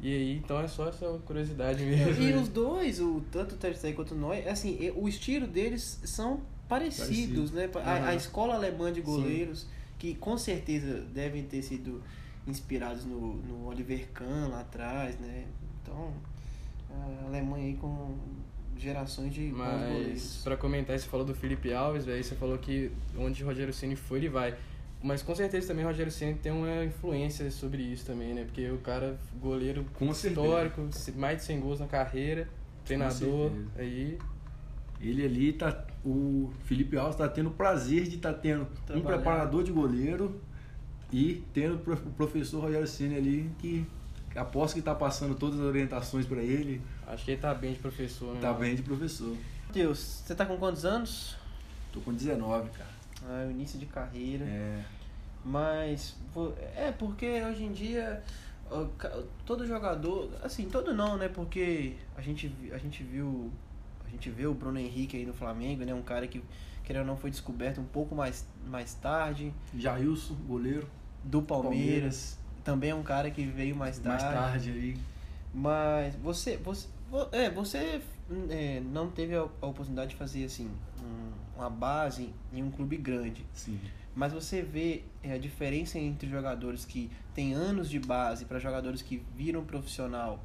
E 0.01 0.15
aí, 0.15 0.37
então 0.37 0.61
é 0.61 0.69
só 0.69 0.89
essa 0.89 1.07
curiosidade 1.25 1.83
mesmo. 1.85 2.23
E 2.23 2.33
os 2.35 2.49
dois, 2.49 3.01
o, 3.01 3.23
tanto 3.33 3.55
o 3.55 3.59
Ter 3.59 3.75
Stegen 3.77 3.97
quanto 3.97 4.15
o 4.15 4.19
Neuer, 4.19 4.47
assim, 4.49 4.77
e- 4.81 4.91
o 4.95 5.09
estilo 5.09 5.47
deles 5.47 6.01
são 6.05 6.43
parecidos, 6.69 7.51
Parecido. 7.51 7.79
né? 7.81 7.83
A, 7.85 8.09
a 8.11 8.15
escola 8.15 8.55
alemã 8.55 8.93
de 8.93 9.01
goleiros, 9.01 9.67
que 9.99 10.15
com 10.15 10.37
certeza 10.37 11.01
devem 11.15 11.45
ter 11.45 11.63
sido 11.63 12.03
inspirados 12.47 13.05
no, 13.05 13.35
no 13.37 13.67
Oliver 13.67 14.09
Kahn 14.13 14.49
lá 14.49 14.61
atrás, 14.61 15.19
né? 15.19 15.47
Então, 15.83 16.13
a 16.91 17.27
Alemanha 17.27 17.67
aí 17.67 17.75
com 17.77 18.15
gerações 18.77 19.33
de 19.33 19.47
bons 19.49 19.57
Mas 19.57 19.89
goleiros. 19.93 20.41
pra 20.45 20.57
comentar, 20.57 20.99
você 20.99 21.07
falou 21.07 21.25
do 21.25 21.35
Felipe 21.35 21.73
Alves, 21.73 22.05
velho, 22.05 22.23
você 22.23 22.35
falou 22.35 22.59
que 22.59 22.91
onde 23.17 23.43
o 23.43 23.47
Rogério 23.47 23.73
Ceni 23.73 23.97
foi, 23.97 24.19
ele 24.19 24.29
vai. 24.29 24.55
Mas 25.07 25.23
com 25.23 25.35
certeza 25.35 25.69
também 25.69 25.85
o 25.85 25.89
Rogério 25.89 26.11
Ceni 26.11 26.35
tem 26.35 26.51
uma 26.53 26.85
influência 26.85 27.49
sobre 27.51 27.83
isso 27.83 28.05
também, 28.07 28.35
né? 28.35 28.45
Porque 28.45 28.69
o 28.71 28.79
cara, 28.79 29.17
goleiro 29.41 29.85
Com 29.95 30.13
certeza. 30.13 30.41
histórico, 30.47 30.89
mais 31.17 31.39
de 31.39 31.45
100 31.45 31.61
gols 31.61 31.81
na 31.81 31.87
carreira, 31.87 32.49
treinador, 32.85 33.51
certeza. 33.51 33.71
aí... 33.79 34.19
Ele 34.99 35.25
ali 35.27 35.53
tá. 35.53 35.85
O 36.03 36.51
Felipe 36.65 36.97
Alves 36.97 37.17
tá 37.17 37.29
tendo 37.29 37.51
o 37.51 37.53
prazer 37.53 38.05
de 38.05 38.17
estar 38.17 38.33
tendo 38.33 38.67
um 38.95 39.03
preparador 39.03 39.63
de 39.63 39.71
goleiro 39.71 40.41
e 41.13 41.45
tendo 41.53 41.75
o 41.75 41.79
prof- 41.79 42.07
o 42.07 42.11
professor 42.13 42.61
Rogério 42.63 42.87
Ceni 42.87 43.15
ali 43.15 43.51
que, 43.59 43.87
aposto 44.35 44.75
que 44.75 44.81
tá 44.81 44.95
passando 44.95 45.35
todas 45.35 45.61
as 45.61 45.67
orientações 45.67 46.25
para 46.25 46.43
ele, 46.43 46.81
Acho 47.07 47.27
que 47.27 47.33
ele 47.33 47.41
tá 47.41 47.53
bem 47.53 47.75
de 47.75 47.79
professor, 47.79 48.35
né? 48.35 48.41
tá 48.41 48.55
bem 48.55 48.75
de 48.75 48.83
professor. 48.83 49.37
Deus, 49.71 49.99
você 50.25 50.35
tá 50.35 50.47
com 50.47 50.57
quantos 50.57 50.87
anos? 50.87 51.37
Tô 51.93 52.01
com 52.01 52.15
19, 52.15 52.71
cara. 52.71 52.91
Ah, 53.29 53.45
o 53.47 53.51
início 53.51 53.79
de 53.79 53.85
carreira. 53.85 54.45
É, 54.47 54.83
Mas 55.47 56.17
é 56.77 56.91
porque 56.91 57.41
hoje 57.43 57.63
em 57.65 57.73
dia 57.73 58.21
todo 59.45 59.65
jogador, 59.67 60.29
assim, 60.43 60.69
todo 60.69 60.93
não, 60.93 61.17
né? 61.17 61.29
Porque 61.29 61.95
a 62.17 62.21
gente 62.21 62.53
a 62.73 62.79
gente 62.79 63.03
viu 63.05 63.51
a 64.05 64.11
gente 64.11 64.29
vê 64.29 64.45
o 64.47 64.53
Bruno 64.55 64.79
Henrique 64.79 65.17
aí 65.17 65.25
no 65.25 65.33
Flamengo, 65.33 65.85
né? 65.85 65.95
Um 65.95 66.03
cara 66.03 66.27
que 66.27 66.43
querendo 66.83 67.03
ou 67.03 67.07
não 67.07 67.17
foi 67.17 67.31
descoberto 67.31 67.81
um 67.81 67.85
pouco 67.85 68.15
mais 68.15 68.45
mais 68.67 68.95
tarde 68.95 69.53
Jailson, 69.77 70.35
goleiro, 70.49 70.89
do 71.23 71.41
Palmeiras. 71.43 72.39
Também 72.65 72.91
é 72.91 72.95
um 72.95 73.03
cara 73.05 73.31
que 73.31 73.45
veio 73.47 73.77
mais 73.77 73.99
tarde. 73.99 74.25
mais 74.25 74.35
tarde 74.35 74.71
ali. 74.71 74.99
Mas 75.55 76.17
você, 76.17 76.57
você, 76.57 76.89
vo- 77.09 77.29
é, 77.31 77.49
você 77.49 78.03
é, 78.51 78.81
não 78.81 79.09
teve 79.09 79.37
a, 79.37 79.41
a 79.43 79.67
oportunidade 79.67 80.11
de 80.11 80.17
fazer 80.17 80.45
assim 80.45 80.69
um- 81.01 81.33
uma 81.61 81.71
base 81.71 82.31
em 82.53 82.63
um 82.65 82.71
clube 82.73 82.97
grande. 82.97 83.47
Sim. 83.55 83.79
Mas 84.17 84.33
você 84.33 84.63
vê 84.63 85.03
é, 85.23 85.35
a 85.35 85.39
diferença 85.39 85.99
entre 85.99 86.27
jogadores 86.27 86.87
que 86.87 87.11
têm 87.35 87.53
anos 87.53 87.91
de 87.91 88.01
base 88.01 88.47
para 88.47 88.59
jogadores 88.59 89.03
que 89.03 89.23
viram 89.37 89.63
profissional 89.63 90.43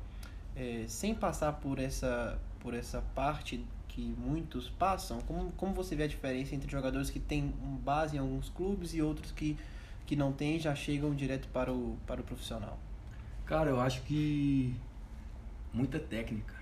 é, 0.53 0.83
sem 0.89 1.15
passar 1.15 1.53
por 1.53 1.79
essa, 1.79 2.37
por 2.59 2.73
essa 2.73 3.01
parte 3.15 3.65
que 3.87 4.13
muitos 4.17 4.69
passam? 4.69 5.21
Como, 5.21 5.53
como 5.53 5.73
você 5.73 5.95
vê 5.95 6.03
a 6.03 6.07
diferença 6.07 6.53
entre 6.53 6.69
jogadores 6.69 7.09
que 7.09 7.19
têm 7.19 7.53
base 7.81 8.17
em 8.17 8.19
alguns 8.19 8.49
clubes 8.49 8.93
e 8.93 9.01
outros 9.01 9.31
que, 9.31 9.57
que 10.05 10.17
não 10.17 10.33
têm 10.33 10.59
já 10.59 10.75
chegam 10.75 11.15
direto 11.15 11.47
para 11.47 11.71
o, 11.71 11.97
para 12.05 12.19
o 12.19 12.23
profissional? 12.25 12.77
Cara, 13.45 13.69
eu 13.69 13.79
acho 13.79 14.01
que 14.01 14.75
muita 15.73 15.97
técnica. 15.97 16.59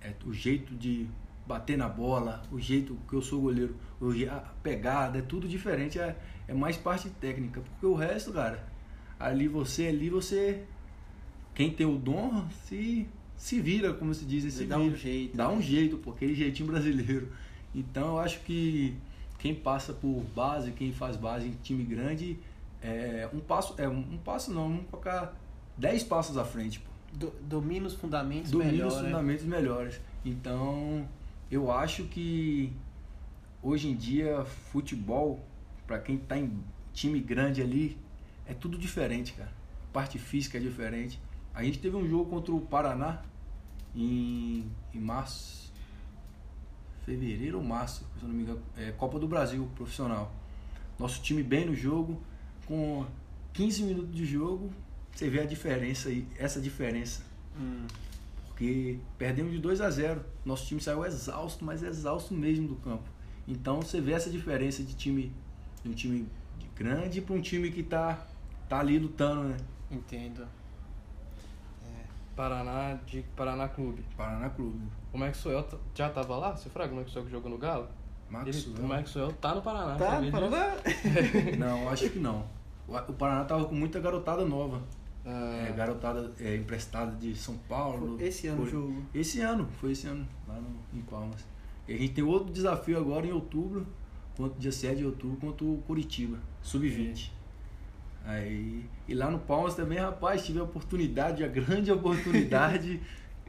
É 0.00 0.14
o 0.24 0.32
jeito 0.32 0.76
de 0.76 1.08
bater 1.46 1.76
na 1.76 1.88
bola, 1.88 2.42
o 2.50 2.58
jeito 2.58 2.96
que 3.08 3.14
eu 3.14 3.22
sou 3.22 3.40
goleiro, 3.40 3.76
a 4.30 4.40
pegada, 4.62 5.18
é 5.18 5.22
tudo 5.22 5.48
diferente, 5.48 5.98
é, 5.98 6.16
é 6.48 6.54
mais 6.54 6.76
parte 6.76 7.08
técnica. 7.10 7.60
Porque 7.60 7.86
o 7.86 7.94
resto, 7.94 8.32
cara, 8.32 8.64
ali 9.18 9.48
você, 9.48 9.86
ali 9.86 10.08
você. 10.10 10.62
Quem 11.54 11.70
tem 11.70 11.86
o 11.86 11.96
dom, 11.96 12.46
se 12.66 13.06
se 13.36 13.60
vira, 13.60 13.92
como 13.92 14.14
se 14.14 14.24
diz, 14.24 14.50
se 14.52 14.64
Dá 14.64 14.78
vira. 14.78 14.90
um 14.90 14.96
jeito. 14.96 15.36
Dá 15.36 15.48
né? 15.48 15.54
um 15.54 15.60
jeito, 15.60 15.98
pô, 15.98 16.10
aquele 16.10 16.34
jeitinho 16.34 16.68
brasileiro. 16.70 17.28
Então 17.74 18.08
eu 18.08 18.18
acho 18.18 18.40
que 18.40 18.96
quem 19.38 19.54
passa 19.54 19.92
por 19.92 20.22
base, 20.34 20.72
quem 20.72 20.92
faz 20.92 21.16
base 21.16 21.46
em 21.46 21.52
time 21.62 21.84
grande, 21.84 22.38
é 22.82 23.28
um 23.32 23.40
passo, 23.40 23.74
é 23.78 23.86
um, 23.88 24.16
passo 24.24 24.52
não, 24.52 24.68
vamos 24.68 24.86
colocar 24.90 25.36
10 25.76 26.04
passos 26.04 26.38
à 26.38 26.44
frente, 26.44 26.80
pô. 26.80 26.90
Do- 27.12 27.32
domina 27.42 27.86
os 27.86 27.94
fundamentos 27.94 28.50
Domina 28.50 28.72
melhor, 28.72 28.88
os 28.88 28.96
né? 28.96 29.02
fundamentos 29.04 29.44
melhores. 29.44 30.00
Então, 30.24 31.06
eu 31.50 31.70
acho 31.70 32.04
que 32.04 32.72
hoje 33.62 33.88
em 33.88 33.94
dia 33.96 34.44
futebol, 34.72 35.44
para 35.86 35.98
quem 35.98 36.18
tá 36.18 36.36
em 36.36 36.52
time 36.92 37.20
grande 37.20 37.62
ali, 37.62 37.98
é 38.46 38.54
tudo 38.54 38.78
diferente, 38.78 39.32
cara. 39.32 39.52
A 39.90 39.92
parte 39.92 40.18
física 40.18 40.58
é 40.58 40.60
diferente. 40.60 41.20
A 41.54 41.62
gente 41.62 41.78
teve 41.78 41.96
um 41.96 42.06
jogo 42.08 42.28
contra 42.30 42.52
o 42.52 42.60
Paraná 42.60 43.22
em, 43.94 44.70
em 44.92 45.00
março, 45.00 45.72
fevereiro 47.04 47.58
ou 47.58 47.64
março, 47.64 48.04
se 48.18 48.22
eu 48.22 48.28
não 48.28 48.34
me 48.34 48.42
engano, 48.42 48.62
é 48.76 48.90
Copa 48.92 49.18
do 49.18 49.28
Brasil 49.28 49.68
profissional. 49.74 50.34
Nosso 50.98 51.22
time 51.22 51.42
bem 51.42 51.66
no 51.66 51.74
jogo, 51.74 52.20
com 52.66 53.06
15 53.52 53.82
minutos 53.84 54.14
de 54.14 54.26
jogo, 54.26 54.70
você 55.12 55.30
vê 55.30 55.40
a 55.40 55.46
diferença 55.46 56.08
aí, 56.08 56.26
essa 56.38 56.60
diferença. 56.60 57.22
Hum. 57.58 57.86
Porque 58.48 58.98
perdemos 59.16 59.52
de 59.52 59.58
2 59.58 59.80
a 59.80 59.90
0. 59.90 60.24
Nosso 60.44 60.66
time 60.66 60.80
saiu 60.80 61.04
exausto, 61.04 61.64
mas 61.64 61.82
exausto 61.82 62.34
mesmo 62.34 62.68
do 62.68 62.76
campo. 62.76 63.08
Então 63.46 63.80
você 63.80 64.00
vê 64.00 64.12
essa 64.12 64.30
diferença 64.30 64.82
de 64.82 64.94
time 64.94 65.32
de 65.86 65.90
um 65.90 65.94
time 65.94 66.28
grande 66.74 67.20
para 67.20 67.34
um 67.34 67.40
time 67.40 67.70
que 67.70 67.82
tá 67.82 68.18
tá 68.68 68.80
ali 68.80 68.98
lutando, 68.98 69.44
né? 69.44 69.56
Entendo. 69.90 70.46
Paraná, 72.34 72.98
de 73.06 73.22
Paraná 73.34 73.66
Clube. 73.68 74.04
Paraná 74.16 74.50
Clube. 74.50 74.78
O 75.12 75.16
Maxwell 75.16 75.66
já 75.94 76.10
tava 76.10 76.36
lá? 76.36 76.54
Você 76.54 76.68
fraga 76.68 76.92
o 76.92 76.96
Maxwell 76.96 77.24
que 77.24 77.30
jogou 77.30 77.50
no 77.50 77.56
Galo? 77.56 77.84
Ele, 78.28 78.36
Maxwell. 78.38 78.84
o 78.84 78.88
Maxwell 78.88 79.32
tá 79.34 79.54
no 79.54 79.62
Paraná. 79.62 79.94
Tá, 79.96 80.20
disso? 80.20 80.32
Paraná. 80.32 80.74
Não, 81.58 81.88
acho 81.88 82.10
que 82.10 82.18
não. 82.18 82.44
O 82.86 82.94
o 82.94 83.12
Paraná 83.14 83.44
tava 83.44 83.64
com 83.64 83.74
muita 83.74 83.98
garotada 84.00 84.44
nova. 84.44 84.82
Ah, 85.24 85.66
É, 85.68 85.72
garotada 85.72 86.30
é, 86.38 86.56
emprestada 86.56 87.12
de 87.16 87.34
São 87.34 87.56
Paulo. 87.68 88.16
Esse 88.20 88.48
ano 88.48 88.58
o 88.62 88.64
Foi- 88.64 88.70
jogo. 88.72 89.02
Esse 89.14 89.40
ano, 89.40 89.66
foi 89.80 89.92
esse 89.92 90.06
ano, 90.06 90.26
lá 90.46 90.54
no, 90.56 90.98
em 90.98 91.02
Palmas. 91.02 91.42
E 91.88 91.94
a 91.94 91.96
gente 91.96 92.12
tem 92.12 92.22
outro 92.24 92.52
desafio 92.52 92.98
agora 92.98 93.26
em 93.26 93.32
outubro, 93.32 93.86
dia 94.58 94.72
7 94.72 94.96
de 94.96 95.04
outubro, 95.04 95.36
contra 95.38 95.64
o 95.64 95.78
Curitiba, 95.86 96.38
sub-20. 96.62 97.30
Aí, 98.24 98.84
e 99.06 99.14
lá 99.14 99.30
no 99.30 99.38
Palmas 99.38 99.74
também, 99.74 99.98
rapaz, 99.98 100.44
tive 100.44 100.58
a 100.58 100.64
oportunidade, 100.64 101.44
a 101.44 101.48
grande 101.48 101.90
oportunidade 101.92 103.00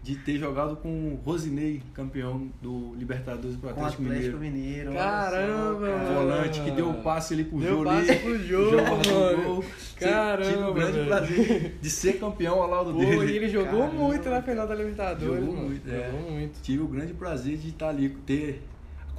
de 0.04 0.16
ter 0.16 0.38
jogado 0.38 0.78
com 0.78 0.88
o 0.90 1.20
Rosinei, 1.26 1.82
campeão 1.94 2.50
do 2.62 2.94
Libertadores 2.96 3.58
pro 3.58 3.70
Com 3.74 3.80
Atlético, 3.84 4.04
Atlético 4.04 4.38
Mineiro. 4.38 4.60
Mineiro. 4.60 4.94
Caramba, 4.94 5.88
cara. 5.88 5.98
mano. 5.98 6.14
Volante 6.14 6.62
que 6.62 6.72
deu 6.72 6.90
o 6.92 7.02
passe 7.02 7.34
ali 7.34 7.44
pro 7.44 7.60
Deu 7.60 7.78
Jô 7.80 7.84
passe 7.84 8.12
ali, 8.12 8.20
pro 8.20 8.38
Jô, 8.40 8.70
Jô 8.70 8.78
guardou 8.78 9.34
o 9.34 9.56
mano. 9.56 9.64
Caramba, 10.00 10.44
Tive 10.46 10.64
o 10.64 10.74
grande 10.74 10.92
velho. 10.94 11.08
prazer 11.08 11.78
de 11.82 11.90
ser 11.90 12.20
campeão 12.20 12.62
ao 12.62 12.70
lado 12.70 12.94
Pô, 12.94 13.00
dele. 13.00 13.34
e 13.34 13.36
ele 13.38 13.50
jogou 13.50 13.80
Caramba. 13.82 13.94
muito 14.04 14.30
na 14.30 14.42
final 14.44 14.68
da 14.68 14.76
Libertadores, 14.76 15.40
Jogou 15.40 15.56
mano. 15.56 15.68
muito, 15.70 15.90
é. 15.90 16.06
Jogou 16.12 16.32
muito. 16.32 16.62
tive 16.62 16.84
o 16.84 16.88
grande 16.88 17.14
prazer 17.14 17.58
de 17.58 17.70
estar 17.70 17.90
ali, 17.90 18.10
ter 18.26 18.62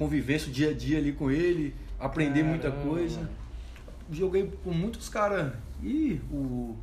convivência 0.03 0.47
o 0.49 0.51
dia 0.51 0.69
a 0.71 0.73
dia 0.73 0.97
ali 0.97 1.11
com 1.11 1.29
ele, 1.29 1.75
aprender 1.99 2.41
muita 2.41 2.71
Caramba, 2.71 2.89
coisa. 2.89 3.17
mano. 3.17 3.29
Joguei 4.11 4.49
com 4.63 4.71
muitos 4.71 5.09
caras. 5.09 5.53
E 5.83 6.19
o 6.31 6.75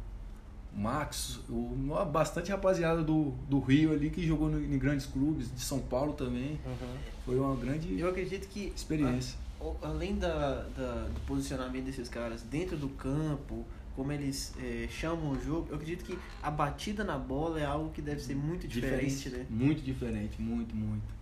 Max, 0.75 1.41
o, 1.49 1.75
bastante 2.13 2.50
rapaziada 2.50 3.02
do, 3.02 3.31
do 3.49 3.59
Rio 3.59 3.93
ali 3.93 4.11
que 4.11 4.25
jogou 4.25 4.49
no- 4.50 4.63
em 4.63 4.79
grandes 4.79 5.07
clubes, 5.07 5.50
de 5.52 5.61
São 5.63 5.81
Paulo 5.81 6.13
também. 6.13 6.61
Aham. 6.67 6.95
Foi 7.25 7.39
uma 7.39 7.57
grande 7.57 7.99
Eu 7.99 8.11
acredito 8.11 8.47
que 8.49 8.73
experiência. 8.76 9.39
a- 9.61 9.89
além 9.89 10.17
da, 10.17 10.63
da- 10.76 11.09
do 11.13 11.21
posicionamento 11.26 11.85
desses 11.87 12.09
caras 12.09 12.43
dentro 12.43 12.76
do 12.76 12.91
campo, 12.91 13.65
como 13.97 14.13
eles 14.13 14.55
eh, 14.63 14.87
chamam 14.91 15.31
o 15.33 15.43
jogo, 15.43 15.69
eu 15.71 15.76
acredito 15.76 16.05
que 16.05 16.19
a 16.43 16.50
batida 16.50 17.02
na 17.02 17.19
bola 17.19 17.59
é 17.59 17.65
algo 17.65 17.91
que 17.91 18.02
deve 18.02 18.21
ser 18.21 18.35
muito 18.37 18.69
diferente, 18.69 19.31
né? 19.31 19.47
Muito 19.49 19.81
diferente, 19.81 20.41
muito, 20.41 20.76
muito. 20.76 21.17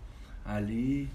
Ali, 0.44 1.09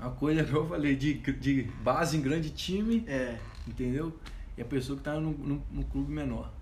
a 0.00 0.10
coisa 0.10 0.44
que 0.44 0.52
eu 0.52 0.66
falei, 0.68 0.96
de, 0.96 1.14
de 1.14 1.62
base 1.82 2.16
em 2.16 2.20
grande 2.20 2.50
time, 2.50 3.04
É, 3.06 3.38
entendeu? 3.66 4.18
E 4.56 4.62
a 4.62 4.64
pessoa 4.64 4.96
que 4.96 5.04
tá 5.04 5.14
no, 5.14 5.32
no, 5.32 5.62
no 5.70 5.84
clube 5.84 6.12
menor. 6.12 6.52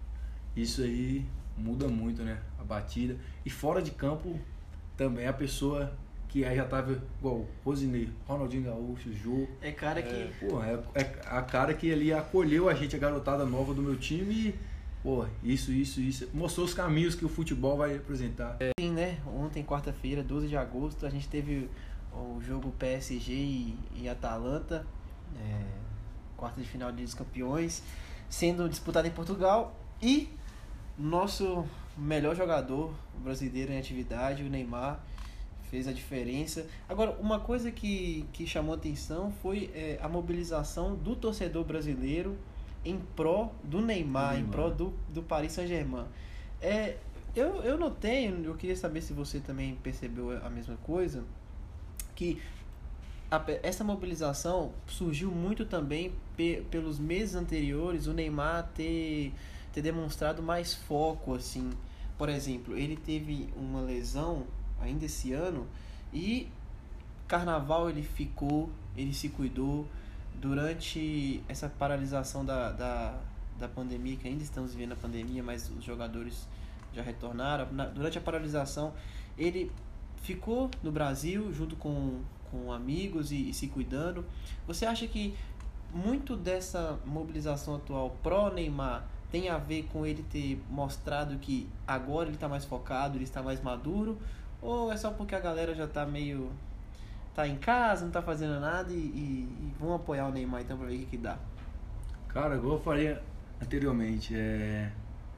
Isso 0.56 0.82
aí 0.82 1.24
muda 1.56 1.88
muito, 1.88 2.22
né? 2.22 2.38
A 2.58 2.64
batida. 2.64 3.16
E 3.44 3.50
fora 3.50 3.82
de 3.82 3.90
campo, 3.90 4.38
também 4.96 5.26
a 5.26 5.32
pessoa 5.32 5.92
que 6.28 6.44
aí 6.46 6.56
já 6.56 6.64
tava 6.64 6.98
igual 7.18 7.46
Rosinei, 7.62 8.08
Ronaldinho 8.26 8.64
Gaúcho, 8.64 9.12
Jô. 9.12 9.46
é 9.60 9.70
cara 9.70 10.00
que 10.00 10.32
Pô, 10.40 10.62
é, 10.62 10.82
é 10.94 11.02
a 11.26 11.42
cara 11.42 11.74
que 11.74 11.92
ali 11.92 12.10
acolheu 12.10 12.70
a 12.70 12.74
gente, 12.74 12.96
a 12.96 12.98
garotada 12.98 13.44
nova 13.44 13.74
do 13.74 13.82
meu 13.82 13.96
time 13.96 14.34
e, 14.34 14.54
pô, 15.02 15.26
isso, 15.42 15.70
isso, 15.70 16.00
isso. 16.00 16.30
Mostrou 16.32 16.64
os 16.64 16.72
caminhos 16.72 17.14
que 17.14 17.24
o 17.24 17.28
futebol 17.28 17.76
vai 17.76 17.96
apresentar. 17.96 18.56
Sim, 18.80 18.92
né? 18.92 19.18
Ontem, 19.26 19.62
quarta-feira, 19.62 20.22
12 20.22 20.48
de 20.48 20.56
agosto, 20.56 21.04
a 21.04 21.10
gente 21.10 21.28
teve 21.28 21.68
o 22.14 22.40
jogo 22.40 22.72
PSG 22.78 23.32
e, 23.32 23.78
e 23.96 24.08
Atalanta, 24.08 24.86
é, 25.36 25.64
quarta 26.36 26.60
de 26.60 26.66
final 26.66 26.92
de 26.92 27.04
Campeões, 27.14 27.82
sendo 28.28 28.68
disputado 28.68 29.06
em 29.06 29.10
Portugal 29.10 29.74
e 30.00 30.28
nosso 30.98 31.66
melhor 31.96 32.34
jogador 32.34 32.92
brasileiro 33.22 33.72
em 33.72 33.78
atividade, 33.78 34.42
o 34.42 34.48
Neymar, 34.48 35.00
fez 35.70 35.88
a 35.88 35.92
diferença. 35.92 36.66
Agora, 36.88 37.12
uma 37.12 37.40
coisa 37.40 37.70
que, 37.70 38.26
que 38.32 38.46
chamou 38.46 38.74
atenção 38.74 39.32
foi 39.42 39.70
é, 39.74 39.98
a 40.02 40.08
mobilização 40.08 40.94
do 40.94 41.16
torcedor 41.16 41.64
brasileiro 41.64 42.36
em 42.84 42.98
pró 43.16 43.52
do 43.64 43.80
Neymar, 43.80 44.32
Do 44.32 44.34
em 44.34 44.42
Neymar. 44.42 44.52
pró 44.52 44.70
do, 44.70 44.92
do 45.08 45.22
Paris 45.22 45.52
Saint-Germain. 45.52 46.04
É, 46.60 46.96
eu, 47.34 47.62
eu 47.62 47.78
notei, 47.78 48.28
eu 48.44 48.54
queria 48.54 48.76
saber 48.76 49.00
se 49.00 49.12
você 49.12 49.40
também 49.40 49.74
percebeu 49.76 50.44
a 50.44 50.50
mesma 50.50 50.76
coisa, 50.82 51.24
que 52.14 52.40
a 53.30 53.42
essa 53.62 53.82
mobilização 53.82 54.72
surgiu 54.86 55.30
muito 55.30 55.64
também 55.64 56.12
pe- 56.36 56.62
pelos 56.70 56.98
meses 56.98 57.34
anteriores, 57.34 58.06
o 58.06 58.12
Neymar 58.12 58.68
ter, 58.74 59.32
ter 59.72 59.80
demonstrado 59.82 60.42
mais 60.42 60.74
foco, 60.74 61.34
assim. 61.34 61.70
Por 62.18 62.28
exemplo, 62.28 62.76
ele 62.76 62.96
teve 62.96 63.48
uma 63.56 63.80
lesão 63.80 64.44
ainda 64.80 65.06
esse 65.06 65.32
ano 65.32 65.66
e 66.12 66.48
carnaval 67.26 67.88
ele 67.88 68.02
ficou, 68.02 68.68
ele 68.96 69.14
se 69.14 69.30
cuidou 69.30 69.86
durante 70.34 71.42
essa 71.48 71.68
paralisação 71.68 72.44
da, 72.44 72.70
da, 72.72 73.18
da 73.58 73.68
pandemia, 73.68 74.16
que 74.16 74.28
ainda 74.28 74.42
estamos 74.42 74.74
vivendo 74.74 74.92
a 74.92 74.96
pandemia, 74.96 75.42
mas 75.42 75.70
os 75.70 75.82
jogadores 75.84 76.46
já 76.94 77.00
retornaram. 77.02 77.72
Na- 77.72 77.86
durante 77.86 78.18
a 78.18 78.20
paralisação, 78.20 78.92
ele 79.38 79.72
ficou 80.22 80.70
no 80.82 80.90
Brasil 80.90 81.52
junto 81.52 81.76
com, 81.76 82.20
com 82.50 82.72
amigos 82.72 83.32
e, 83.32 83.50
e 83.50 83.54
se 83.54 83.68
cuidando. 83.68 84.24
Você 84.66 84.86
acha 84.86 85.06
que 85.06 85.34
muito 85.92 86.36
dessa 86.36 86.98
mobilização 87.04 87.76
atual 87.76 88.16
pró 88.22 88.50
Neymar 88.50 89.04
tem 89.30 89.48
a 89.48 89.58
ver 89.58 89.88
com 89.92 90.06
ele 90.06 90.22
ter 90.30 90.62
mostrado 90.70 91.36
que 91.38 91.68
agora 91.86 92.28
ele 92.28 92.36
está 92.36 92.48
mais 92.48 92.64
focado, 92.64 93.16
ele 93.16 93.24
está 93.24 93.42
mais 93.42 93.62
maduro? 93.62 94.18
Ou 94.60 94.92
é 94.92 94.96
só 94.96 95.10
porque 95.10 95.34
a 95.34 95.40
galera 95.40 95.74
já 95.74 95.86
tá 95.86 96.06
meio. 96.06 96.50
tá 97.34 97.48
em 97.48 97.56
casa, 97.56 98.04
não 98.04 98.12
tá 98.12 98.22
fazendo 98.22 98.60
nada 98.60 98.92
e, 98.92 98.96
e, 98.96 99.48
e 99.60 99.74
vão 99.80 99.94
apoiar 99.94 100.28
o 100.28 100.32
Neymar 100.32 100.62
então 100.62 100.76
pra 100.76 100.86
ver 100.86 100.96
o 100.96 100.98
que, 101.00 101.06
que 101.06 101.16
dá? 101.18 101.36
Cara, 102.28 102.56
igual 102.56 102.74
eu 102.74 102.80
falei 102.80 103.18
anteriormente, 103.60 104.34
é... 104.34 104.90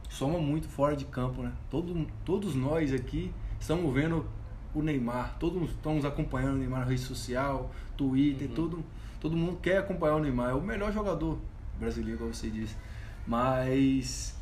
soma 0.08 0.38
muito 0.38 0.68
fora 0.68 0.96
de 0.96 1.04
campo, 1.04 1.42
né? 1.42 1.52
Todo, 1.70 2.06
todos 2.24 2.54
nós 2.54 2.92
aqui 2.92 3.32
estamos 3.58 3.92
vendo 3.94 4.26
o 4.74 4.82
Neymar, 4.82 5.36
todos 5.38 5.70
estamos 5.70 6.04
acompanhando 6.04 6.54
o 6.54 6.58
Neymar 6.58 6.80
na 6.80 6.86
rede 6.86 7.00
social, 7.02 7.70
Twitter, 7.96 8.48
Uhum. 8.48 8.54
todo, 8.54 8.84
todo 9.20 9.36
mundo 9.36 9.58
quer 9.62 9.78
acompanhar 9.78 10.16
o 10.16 10.20
Neymar, 10.20 10.50
é 10.50 10.54
o 10.54 10.60
melhor 10.60 10.92
jogador 10.92 11.38
brasileiro, 11.78 12.18
como 12.18 12.34
você 12.34 12.50
disse. 12.50 12.74
Mas 13.26 14.36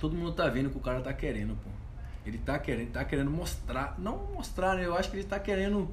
todo 0.00 0.14
mundo 0.16 0.32
tá 0.32 0.48
vendo 0.48 0.70
que 0.70 0.76
o 0.76 0.80
cara 0.80 1.00
tá 1.00 1.12
querendo, 1.12 1.54
pô. 1.62 1.70
Ele 2.26 2.38
tá 2.38 2.58
querendo, 2.58 2.90
tá 2.92 3.04
querendo 3.04 3.30
mostrar, 3.30 3.94
não 3.98 4.18
mostrar, 4.34 4.76
né? 4.76 4.84
Eu 4.84 4.94
acho 4.94 5.10
que 5.10 5.16
ele 5.16 5.24
tá 5.24 5.38
querendo, 5.40 5.88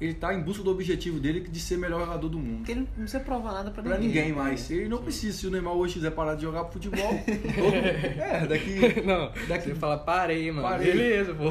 ele 0.00 0.12
tá 0.14 0.34
em 0.34 0.42
busca 0.42 0.62
do 0.62 0.70
objetivo 0.70 1.20
dele 1.20 1.40
de 1.40 1.60
ser 1.60 1.76
o 1.76 1.78
melhor 1.78 2.00
jogador 2.00 2.28
do 2.28 2.38
mundo. 2.38 2.56
Porque 2.58 2.72
ele 2.72 2.80
não 2.80 2.86
precisa 2.86 3.20
provar 3.20 3.52
nada 3.52 3.70
pra, 3.70 3.82
Pra 3.82 3.96
ninguém 3.98 4.32
mais. 4.32 4.70
Ele 4.70 4.88
não 4.88 4.98
precisa. 4.98 5.38
Se 5.38 5.46
o 5.46 5.50
Neymar 5.50 5.72
hoje 5.74 5.94
quiser 5.94 6.10
parar 6.10 6.34
de 6.34 6.42
jogar 6.42 6.64
futebol, 6.64 6.98
todo... 7.24 7.74
é, 7.74 8.46
daqui, 8.46 8.80
Não, 9.06 9.30
Daqui- 9.48 9.68
você 9.68 9.74
fala, 9.74 9.98
parei, 9.98 10.50
mano. 10.50 10.66
Parei. 10.68 10.92
Beleza, 10.92 11.34
pô. 11.34 11.44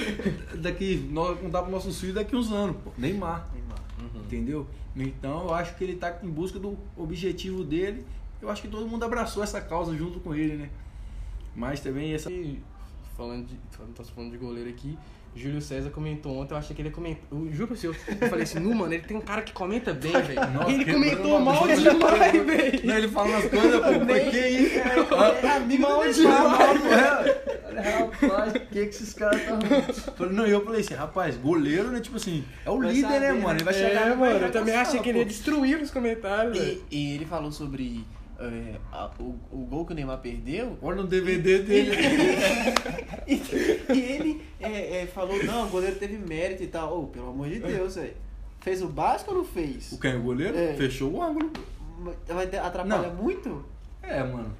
daqui, 0.58 1.08
nós 1.10 1.38
contar 1.38 1.60
pros 1.62 1.72
nossos 1.72 1.98
filhos 2.00 2.14
daqui 2.14 2.34
uns 2.36 2.50
anos, 2.50 2.76
pô. 2.82 2.90
Neymar, 2.98 3.48
Neymar. 3.52 3.78
entendeu? 4.24 4.66
Então 4.96 5.44
eu 5.44 5.54
acho 5.54 5.74
que 5.76 5.84
ele 5.84 5.96
tá 5.96 6.18
em 6.22 6.28
busca 6.28 6.58
do 6.58 6.78
objetivo 6.96 7.64
dele. 7.64 8.04
Eu 8.40 8.48
acho 8.50 8.62
que 8.62 8.68
todo 8.68 8.86
mundo 8.86 9.04
abraçou 9.04 9.42
essa 9.42 9.60
causa 9.60 9.96
junto 9.96 10.20
com 10.20 10.34
ele, 10.34 10.56
né? 10.56 10.68
Mas 11.56 11.80
também 11.80 12.12
essa. 12.14 12.30
E 12.30 12.60
falando 13.16 13.46
de. 13.46 13.58
Não 13.78 13.92
tô 13.92 14.04
falando 14.04 14.32
de 14.32 14.38
goleiro 14.38 14.68
aqui. 14.70 14.98
Júlio 15.36 15.60
César 15.60 15.90
comentou 15.90 16.36
ontem, 16.36 16.54
eu 16.54 16.58
achei 16.58 16.76
que 16.76 16.80
ele 16.80 16.90
ia 16.90 16.94
comentar. 16.94 17.24
Eu 17.32 17.52
juro 17.52 17.68
pro 17.68 17.76
senhor, 17.76 17.96
eu 18.20 18.28
falei 18.28 18.44
assim, 18.44 18.60
nu, 18.60 18.72
mano, 18.72 18.94
ele 18.94 19.02
tem 19.02 19.16
um 19.16 19.20
cara 19.20 19.42
que 19.42 19.52
comenta 19.52 19.92
bem, 19.92 20.12
velho. 20.12 20.40
Nossa, 20.54 20.70
ele 20.70 20.92
comentou 20.92 21.40
mal 21.40 21.66
demais, 21.66 22.32
velho. 22.46 22.86
Não, 22.86 22.96
ele 22.96 23.08
fala 23.08 23.28
umas 23.30 23.46
coisas, 23.46 23.80
pô, 23.80 24.06
foi 24.06 24.20
que 24.30 24.48
isso? 24.48 24.78
É 24.78 25.56
amigo 25.56 25.82
Mal 25.82 26.12
demais, 26.12 26.94
Rapaz, 27.74 28.54
o 28.54 28.60
que 28.60 28.66
que 28.68 28.78
esses 28.78 29.12
caras 29.12 29.40
estão... 29.40 30.30
Não, 30.30 30.46
eu 30.46 30.64
falei 30.64 30.80
assim, 30.80 30.94
rapaz, 30.94 31.36
goleiro, 31.36 31.90
né, 31.90 31.98
tipo 32.00 32.16
assim, 32.16 32.44
é 32.64 32.70
o 32.70 32.78
Vai 32.78 32.92
líder, 32.92 33.08
saber, 33.08 33.20
né, 33.20 33.32
né? 33.32 33.40
mano? 33.40 33.56
Ele 33.56 33.64
vai 33.64 33.74
chegar 33.74 34.06
É, 34.06 34.14
mano, 34.14 34.46
eu 34.46 34.52
também 34.52 34.76
achei 34.76 35.00
que 35.00 35.08
ele 35.08 35.18
ia 35.18 35.24
destruir 35.24 35.82
os 35.82 35.90
comentários, 35.90 36.56
velho. 36.56 36.80
E, 36.88 36.96
e 36.96 37.14
ele 37.16 37.26
falou 37.26 37.50
sobre 37.50 38.04
é, 38.38 38.76
a- 38.92 39.10
o, 39.18 39.34
o 39.52 39.66
gol 39.68 39.84
que 39.86 39.92
o 39.92 39.94
Neymar 39.96 40.18
perdeu. 40.18 40.76
Olha 40.82 40.96
no 40.96 41.06
DVD 41.06 41.60
dele. 41.60 41.90
E, 43.26 43.34
e 43.92 43.98
ele 44.00 44.42
é, 44.60 45.02
é, 45.02 45.06
falou, 45.06 45.42
não, 45.44 45.66
o 45.66 45.70
goleiro 45.70 45.96
teve 45.96 46.18
mérito 46.18 46.62
e 46.62 46.66
tal. 46.66 47.00
Ô, 47.02 47.06
pelo 47.06 47.30
amor 47.30 47.48
de 47.48 47.58
Deus, 47.58 47.94
velho. 47.94 48.12
Fez 48.60 48.82
o 48.82 48.88
básico 48.88 49.30
ou 49.30 49.38
não 49.38 49.44
fez? 49.44 49.92
O 49.92 49.98
quem? 49.98 50.16
O 50.16 50.22
goleiro? 50.22 50.54
É. 50.56 50.74
Fechou 50.74 51.10
o 51.12 51.22
ângulo. 51.22 51.50
Vai 52.26 52.46
ter- 52.46 52.58
atrapalha 52.58 53.08
Não. 53.08 53.14
muito? 53.14 53.64
É, 54.02 54.22
mano. 54.22 54.54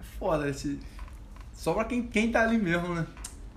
É 0.00 0.04
foda 0.18 0.48
esse... 0.48 0.78
Só 1.52 1.74
pra 1.74 1.84
quem, 1.84 2.02
quem 2.04 2.30
tá 2.30 2.42
ali 2.44 2.56
mesmo, 2.56 2.94
né? 2.94 3.06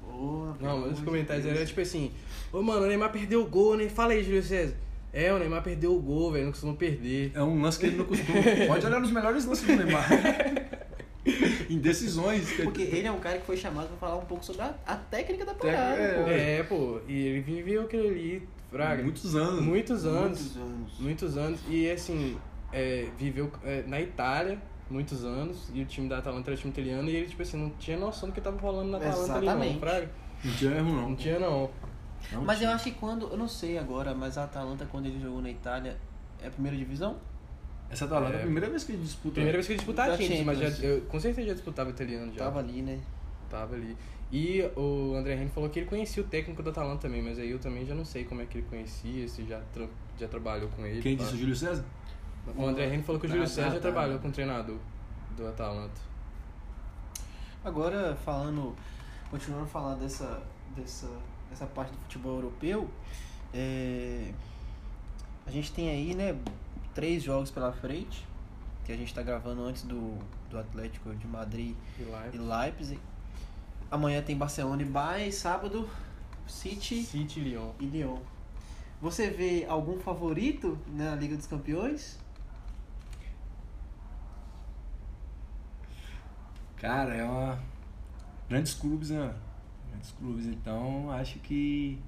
Porra, 0.02 0.58
Não, 0.60 0.80
mas 0.82 0.98
os 1.00 1.06
comentários 1.06 1.46
Deus. 1.46 1.56
eram 1.56 1.66
tipo 1.68 1.80
assim: 1.82 2.12
Ô 2.52 2.62
mano, 2.62 2.84
o 2.84 2.88
Neymar 2.88 3.12
perdeu 3.12 3.42
o 3.44 3.48
gol, 3.48 3.78
né? 3.78 3.88
Fala 3.88 4.12
aí, 4.14 4.24
Júlio 4.24 4.44
César. 4.44 4.76
É, 5.14 5.32
o 5.34 5.38
Neymar 5.40 5.62
perdeu 5.62 5.94
o 5.96 6.00
gol, 6.00 6.32
velho, 6.32 6.46
não 6.46 6.52
costuma 6.52 6.74
perder. 6.74 7.32
É 7.36 7.44
um 7.44 7.62
lance 7.62 7.78
que 7.80 7.86
ele 7.88 7.98
não 7.98 8.06
costuma. 8.06 8.38
Pode 8.68 8.86
olhar 8.86 9.00
nos 9.00 9.12
melhores 9.12 9.46
lances 9.46 9.66
do 9.68 9.76
Neymar. 9.76 10.08
Indecisões. 11.70 12.50
que- 12.52 12.64
Porque 12.64 12.82
ele 12.82 13.08
é 13.08 13.12
um 13.12 13.20
cara 13.20 13.38
que 13.38 13.46
foi 13.46 13.58
chamado 13.58 13.88
pra 13.90 13.98
falar 13.98 14.16
um 14.18 14.26
pouco 14.26 14.44
sobre 14.44 14.62
a, 14.62 14.74
a 14.86 14.96
técnica 14.96 15.46
da 15.46 15.54
parada, 15.54 15.96
É, 16.02 16.14
pô. 16.24 16.30
É, 16.30 16.64
pô, 16.64 17.00
e 17.08 17.28
ele 17.28 17.42
viveu 17.42 17.84
aquilo 17.84 18.08
ali, 18.08 18.48
Fraga. 18.72 19.04
Muitos 19.04 19.36
anos. 19.36 19.62
Muitos 19.62 20.06
anos. 20.06 20.40
Muitos 20.40 20.58
anos. 20.58 21.00
Muitos 21.00 21.38
anos. 21.38 21.60
E 21.70 21.92
assim, 21.92 22.38
é, 22.72 23.08
viveu 23.18 23.52
é, 23.66 23.84
na 23.86 24.00
Itália 24.00 24.58
muitos 24.90 25.24
anos. 25.26 25.70
E 25.74 25.82
o 25.82 25.86
time 25.86 26.08
da 26.10 26.18
Atalanta 26.20 26.50
era 26.52 26.58
time 26.58 26.72
italiano. 26.72 27.10
E 27.10 27.16
ele, 27.16 27.28
tipo 27.28 27.42
assim, 27.42 27.58
não 27.58 27.70
tinha 27.72 27.98
noção 27.98 28.30
do 28.30 28.34
que 28.36 28.40
tava 28.42 28.58
rolando 28.60 28.92
na 28.92 28.98
Atalanta 28.98 29.34
ali, 29.36 29.46
não, 29.46 29.54
Exatamente. 29.54 29.80
Fraga. 29.80 30.10
Não 30.44 30.54
tinha 30.54 30.72
erro, 30.72 30.86
não. 30.96 31.10
Não 31.10 31.16
tinha, 31.16 31.40
não. 31.40 31.70
Não 32.32 32.44
Mas 32.44 32.58
eu 32.58 32.68
tinha. 32.68 32.76
acho 32.76 32.84
que 32.86 32.92
quando, 32.92 33.28
eu 33.30 33.38
não 33.38 33.48
sei 33.48 33.78
agora, 33.78 34.14
mas 34.14 34.38
a 34.38 34.44
Atalanta 34.46 34.86
quando 34.86 35.06
ele 35.08 35.20
jogou 35.20 35.42
na 35.42 35.50
Itália 35.50 35.98
é 36.42 36.48
a 36.48 36.52
primeira 36.52 36.78
divisão? 36.78 37.18
Essa 37.90 38.06
Atalanta 38.06 38.34
é 38.36 38.38
É. 38.38 38.40
a 38.40 38.44
primeira 38.44 38.70
vez 38.70 38.84
que 38.84 38.94
ele 38.94 39.02
disputa. 39.04 39.34
Primeira 39.36 39.58
vez 39.58 39.66
que 39.68 39.74
ele 39.74 39.80
disputava 39.80 40.12
Da 40.12 40.18
Champions, 40.18 40.46
mas 40.46 40.60
já, 40.60 40.68
eu, 40.86 41.02
com 41.02 41.20
certeza 41.20 41.48
já 41.48 41.54
disputava 41.54 41.90
italiano 41.90 42.32
já. 42.34 42.40
Tava 42.46 42.60
ali, 42.60 42.82
né? 42.82 43.00
Tava 43.50 43.76
ali. 43.76 43.98
E 44.32 44.62
o 44.78 45.14
André 45.16 45.34
Henrique 45.34 45.52
falou 45.54 45.70
que 45.70 45.80
ele 45.80 45.88
conhecia 45.90 46.24
o 46.24 46.26
técnico 46.26 46.64
do 46.64 46.70
Atalanta 46.70 47.02
também, 47.02 47.22
mas 47.22 47.38
aí 47.38 47.52
eu 47.52 47.60
também 47.60 47.86
já 47.86 47.94
não 47.94 48.06
sei 48.06 48.24
como 48.24 48.42
é 48.42 48.46
que 48.46 48.60
ele 48.60 48.68
conhecia, 48.70 49.28
se 49.28 49.44
já, 49.44 49.60
tra- 49.74 49.88
já 50.18 50.28
trabalhou 50.30 50.70
com 50.70 50.86
ele. 50.86 51.02
Quem 51.02 51.18
disse 51.18 51.34
o 51.34 51.38
Júlio 51.38 51.56
César? 51.56 51.84
O 52.56 52.66
André 52.66 52.86
Henrique 52.86 53.04
falou 53.04 53.20
que 53.20 53.28
o 53.28 53.30
Júlio 53.30 53.46
César 53.48 53.72
já 53.72 53.80
trabalhou 53.82 54.20
com 54.20 54.30
o 54.30 54.32
treinador 54.32 54.78
do 55.36 55.46
Atalanta. 55.48 56.00
Agora 57.64 58.16
falando, 58.16 58.76
continuando 59.30 59.66
a 59.66 59.68
falar 59.68 59.96
dessa, 59.96 60.42
dessa, 60.76 61.08
dessa 61.52 61.68
parte 61.68 61.92
do 61.92 61.98
futebol 62.00 62.36
europeu, 62.38 62.90
é, 63.54 64.32
a 65.46 65.52
gente 65.52 65.72
tem 65.72 65.90
aí, 65.90 66.16
né, 66.16 66.36
três 66.96 67.22
jogos 67.22 67.52
pela 67.52 67.72
frente, 67.72 68.26
que 68.86 68.92
a 68.92 68.98
gente 68.98 69.10
está 69.10 69.22
gravando 69.22 69.62
antes 69.64 69.84
do, 69.84 70.18
do 70.50 70.58
Atlético 70.58 71.14
de 71.14 71.28
Madrid 71.28 71.76
E 72.00 72.04
lá 72.04 72.28
e 72.34 72.38
Leipzig. 72.38 73.00
Amanhã 73.92 74.22
tem 74.24 74.36
Barcelona 74.36 74.82
e 74.82 74.86
Bayern, 74.86 75.30
e 75.30 75.32
sábado 75.32 75.88
City 76.48 77.04
City 77.04 77.42
Lyon. 77.42 77.72
e 77.80 77.86
Lyon. 77.86 78.18
Você 79.02 79.30
vê 79.30 79.66
algum 79.68 80.00
favorito 80.00 80.78
na 80.88 81.16
Liga 81.16 81.36
dos 81.36 81.48
Campeões? 81.48 82.18
Cara, 86.78 87.14
é 87.14 87.24
uma. 87.24 87.60
Grandes 88.50 88.74
clubes, 88.74 89.10
né? 89.10 89.34
Grandes 89.92 90.12
clubes, 90.12 90.46
então 90.48 91.12
acho 91.12 91.40
que. 91.40 92.00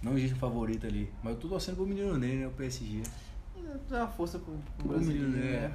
Não 0.00 0.16
existe 0.16 0.34
um 0.34 0.38
favorito 0.38 0.86
ali. 0.86 1.12
Mas 1.22 1.34
eu 1.34 1.40
tô 1.40 1.48
torcendo 1.48 1.76
pro 1.76 1.86
menino 1.86 2.16
Ney, 2.16 2.36
né? 2.36 2.46
O 2.46 2.52
PSG. 2.52 3.02
Dá 3.90 4.04
uma 4.04 4.08
força 4.08 4.38
pro, 4.38 4.54
pro 4.78 4.88
Pro 4.88 5.00
né? 5.00 5.74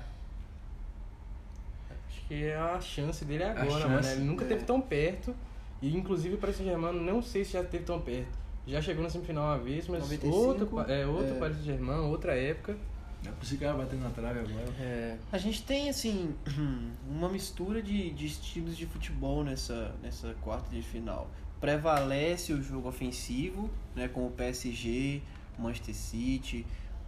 Acho 2.08 2.28
que 2.28 2.46
é 2.46 2.56
a 2.56 2.80
chance 2.80 3.26
dele 3.26 3.44
agora, 3.44 3.70
chance, 3.70 3.88
mano. 3.88 4.08
Ele 4.08 4.24
nunca 4.24 4.46
é. 4.46 4.48
teve 4.48 4.64
tão 4.64 4.80
perto. 4.80 5.36
E 5.82 5.96
inclusive 5.98 6.36
o 6.36 6.38
Paris 6.38 6.56
Saint-Germain, 6.56 6.94
não 6.94 7.22
sei 7.22 7.44
se 7.44 7.54
já 7.54 7.64
teve 7.64 7.84
tão 7.84 8.00
perto. 8.00 8.32
Já 8.66 8.82
chegou 8.82 9.04
na 9.04 9.10
semifinal 9.10 9.44
uma 9.44 9.58
vez, 9.58 9.88
mas 9.90 10.04
95, 10.04 10.36
outro, 10.36 10.80
é, 10.90 11.06
outro 11.06 11.36
é. 11.36 11.40
Paris 11.40 11.58
Saint-Germain, 11.58 12.00
outra 12.10 12.34
época. 12.34 12.78
É 13.26 13.32
possível 13.32 13.60
que 13.60 13.66
ela 13.66 13.84
batendo 13.84 14.04
na 14.04 14.10
trave 14.10 14.40
agora. 14.40 14.74
É, 14.80 15.18
A 15.32 15.38
gente 15.38 15.64
tem, 15.64 15.90
assim, 15.90 16.36
uma 17.10 17.30
mistura 17.30 17.82
de, 17.82 18.12
de 18.12 18.26
estilos 18.26 18.76
de 18.76 18.86
futebol 18.86 19.44
nessa, 19.44 19.96
nessa 20.02 20.34
quarta 20.42 20.70
de 20.70 20.82
final. 20.82 21.30
Prevalece 21.60 22.52
o 22.54 22.62
jogo 22.62 22.90
ofensivo, 22.90 23.70
né, 23.96 24.08
com 24.08 24.28
o 24.28 24.32
PSG, 24.32 25.22
o 25.58 25.62
Manchester 25.62 25.96
City, 25.96 26.66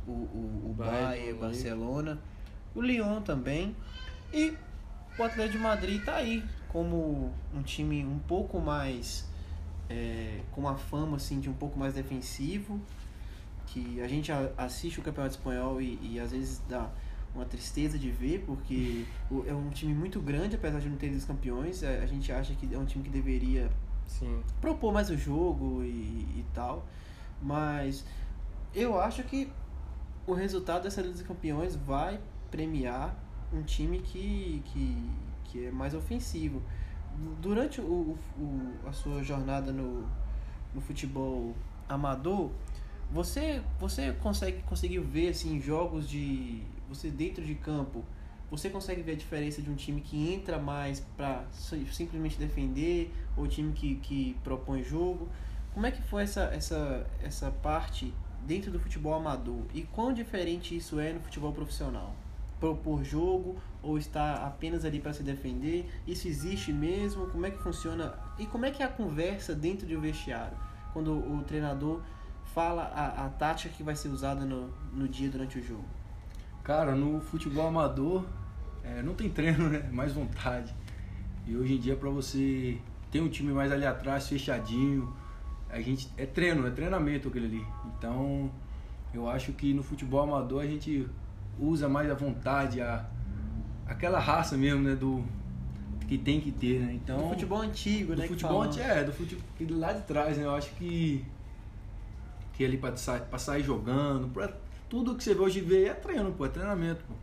o, 0.07 0.11
o, 0.11 0.61
o 0.69 0.73
Bayern, 0.73 1.39
Barcelona, 1.39 2.19
o 2.73 2.81
Lyon 2.81 3.21
também. 3.21 3.75
E 4.33 4.53
o 5.19 5.23
Atlético 5.23 5.57
de 5.57 5.63
Madrid 5.63 6.03
tá 6.03 6.15
aí 6.15 6.43
como 6.69 7.33
um 7.53 7.61
time 7.61 8.05
um 8.05 8.19
pouco 8.19 8.59
mais... 8.59 9.27
é, 9.89 10.39
com 10.51 10.61
uma 10.61 10.77
fama, 10.77 11.17
assim, 11.17 11.39
de 11.39 11.49
um 11.49 11.53
pouco 11.53 11.77
mais 11.77 11.93
defensivo, 11.93 12.81
que 13.67 14.01
a 14.01 14.07
gente 14.07 14.31
assiste 14.57 14.99
o 14.99 15.03
Campeonato 15.03 15.35
Espanhol 15.35 15.81
e, 15.81 15.99
e 16.01 16.19
às 16.19 16.31
vezes 16.31 16.61
dá 16.69 16.89
uma 17.33 17.45
tristeza 17.45 17.97
de 17.99 18.09
ver, 18.09 18.43
porque 18.45 19.05
é 19.45 19.53
um 19.53 19.69
time 19.69 19.93
muito 19.93 20.21
grande, 20.21 20.55
apesar 20.55 20.79
de 20.79 20.87
não 20.89 20.97
ter 20.97 21.09
os 21.11 21.25
campeões. 21.25 21.83
é, 21.83 21.99
A 22.01 22.05
gente 22.05 22.31
acha 22.31 22.53
que 22.55 22.73
é 22.73 22.77
um 22.77 22.85
time 22.85 23.03
que 23.03 23.09
deveria 23.09 23.69
sim. 24.07 24.41
propor 24.61 24.93
mais 24.93 25.09
o 25.09 25.17
jogo 25.17 25.83
e, 25.83 25.87
e 26.39 26.45
tal. 26.53 26.85
Mas 27.41 28.05
eu 28.73 28.99
acho 28.99 29.23
que 29.23 29.51
o 30.25 30.33
resultado 30.33 30.83
dessa 30.83 31.01
Liga 31.01 31.13
dos 31.13 31.21
Campeões 31.23 31.75
vai 31.75 32.19
premiar 32.49 33.13
um 33.53 33.61
time 33.63 33.99
que, 33.99 34.61
que, 34.65 35.09
que 35.45 35.65
é 35.65 35.71
mais 35.71 35.93
ofensivo. 35.93 36.61
Durante 37.41 37.79
o- 37.81 38.17
o- 38.37 38.73
a 38.87 38.91
sua 38.93 39.23
jornada 39.23 39.71
no, 39.71 40.05
no 40.73 40.81
futebol 40.81 41.53
amador, 41.87 42.49
você, 43.11 43.61
você 43.79 44.13
consegue 44.13 44.61
conseguiu 44.63 45.03
ver 45.03 45.29
assim 45.29 45.61
jogos 45.61 46.09
de 46.09 46.61
você 46.89 47.09
dentro 47.09 47.43
de 47.43 47.55
campo 47.55 48.03
você 48.49 48.69
consegue 48.69 49.01
ver 49.01 49.13
a 49.13 49.15
diferença 49.15 49.61
de 49.61 49.69
um 49.69 49.75
time 49.75 50.01
que 50.01 50.33
entra 50.33 50.59
mais 50.59 50.99
para 51.17 51.45
simplesmente 51.51 52.37
defender 52.37 53.11
ou 53.35 53.47
time 53.47 53.73
que, 53.73 53.95
que 53.95 54.37
propõe 54.43 54.83
jogo? 54.83 55.27
Como 55.73 55.85
é 55.85 55.91
que 55.91 56.01
foi 56.01 56.23
essa, 56.23 56.43
essa, 56.53 57.05
essa 57.21 57.51
parte 57.51 58.13
dentro 58.45 58.71
do 58.71 58.79
futebol 58.79 59.13
amador? 59.13 59.63
E 59.73 59.81
quão 59.81 60.13
diferente 60.13 60.75
isso 60.75 60.99
é 60.99 61.11
no 61.11 61.19
futebol 61.19 61.51
profissional? 61.51 62.15
Propor 62.59 63.03
jogo 63.03 63.57
ou 63.83 63.97
estar 63.97 64.35
apenas 64.35 64.85
ali 64.85 64.99
para 64.99 65.11
se 65.11 65.23
defender? 65.23 65.89
Isso 66.07 66.27
existe 66.27 66.71
mesmo? 66.71 67.27
Como 67.27 67.45
é 67.45 67.51
que 67.51 67.57
funciona? 67.57 68.13
E 68.39 68.45
como 68.45 68.65
é 68.65 68.71
que 68.71 68.81
é 68.81 68.85
a 68.85 68.89
conversa 68.89 69.53
dentro 69.53 69.85
de 69.85 69.97
um 69.97 70.01
vestiário? 70.01 70.57
Quando 70.93 71.11
o 71.11 71.43
treinador 71.43 72.01
fala 72.55 72.83
a, 72.83 73.25
a 73.25 73.29
tática 73.29 73.69
que 73.75 73.83
vai 73.83 73.95
ser 73.95 74.07
usada 74.07 74.45
no, 74.45 74.69
no 74.93 75.07
dia 75.07 75.29
durante 75.29 75.59
o 75.59 75.63
jogo. 75.63 75.83
Cara, 76.63 76.95
no 76.95 77.19
futebol 77.19 77.67
amador 77.67 78.25
é, 78.83 79.01
não 79.03 79.13
tem 79.13 79.29
treino, 79.29 79.67
né? 79.69 79.87
Mais 79.91 80.13
vontade. 80.13 80.73
E 81.45 81.55
hoje 81.55 81.75
em 81.75 81.79
dia 81.79 81.95
pra 81.95 82.09
você 82.09 82.77
ter 83.11 83.19
um 83.21 83.27
time 83.29 83.51
mais 83.51 83.71
ali 83.71 83.85
atrás, 83.85 84.27
fechadinho, 84.27 85.13
a 85.69 85.79
gente 85.81 86.09
é 86.17 86.25
treino, 86.25 86.65
é 86.65 86.71
treinamento 86.71 87.27
aquele 87.27 87.45
ali. 87.45 87.67
Então 87.97 88.49
eu 89.13 89.29
acho 89.29 89.51
que 89.51 89.73
no 89.73 89.83
futebol 89.83 90.21
amador 90.23 90.61
a 90.63 90.65
gente 90.65 91.07
usa 91.59 91.87
mais 91.89 92.09
a 92.09 92.13
vontade, 92.15 92.81
a, 92.81 93.05
aquela 93.85 94.19
raça 94.19 94.57
mesmo, 94.57 94.81
né? 94.81 94.95
Do 94.95 95.23
que 96.07 96.17
tem 96.17 96.39
que 96.39 96.51
ter, 96.51 96.79
né? 96.81 96.93
Então 96.93 97.17
Do 97.17 97.29
futebol 97.29 97.61
antigo, 97.61 98.15
do 98.15 98.21
né? 98.21 98.27
futebol 98.27 98.51
falam. 98.63 98.67
anti- 98.69 98.79
é, 98.81 99.03
do 99.03 99.11
futebol 99.11 99.43
lá 99.77 99.91
de 99.93 100.01
trás, 100.03 100.37
né? 100.37 100.45
Eu 100.45 100.55
acho 100.55 100.69
que 100.75 101.25
que 102.55 102.63
ali 102.65 102.77
pra, 102.77 102.95
sa- 102.95 103.19
pra 103.19 103.37
sair 103.39 103.63
jogando, 103.63 104.27
pra, 104.33 104.51
tudo 104.89 105.15
que 105.15 105.23
você 105.23 105.33
vê 105.33 105.41
hoje 105.41 105.61
vê 105.61 105.85
é 105.85 105.93
treino, 105.93 106.31
pô, 106.31 106.45
é 106.45 106.49
treinamento, 106.49 107.03
pô. 107.07 107.13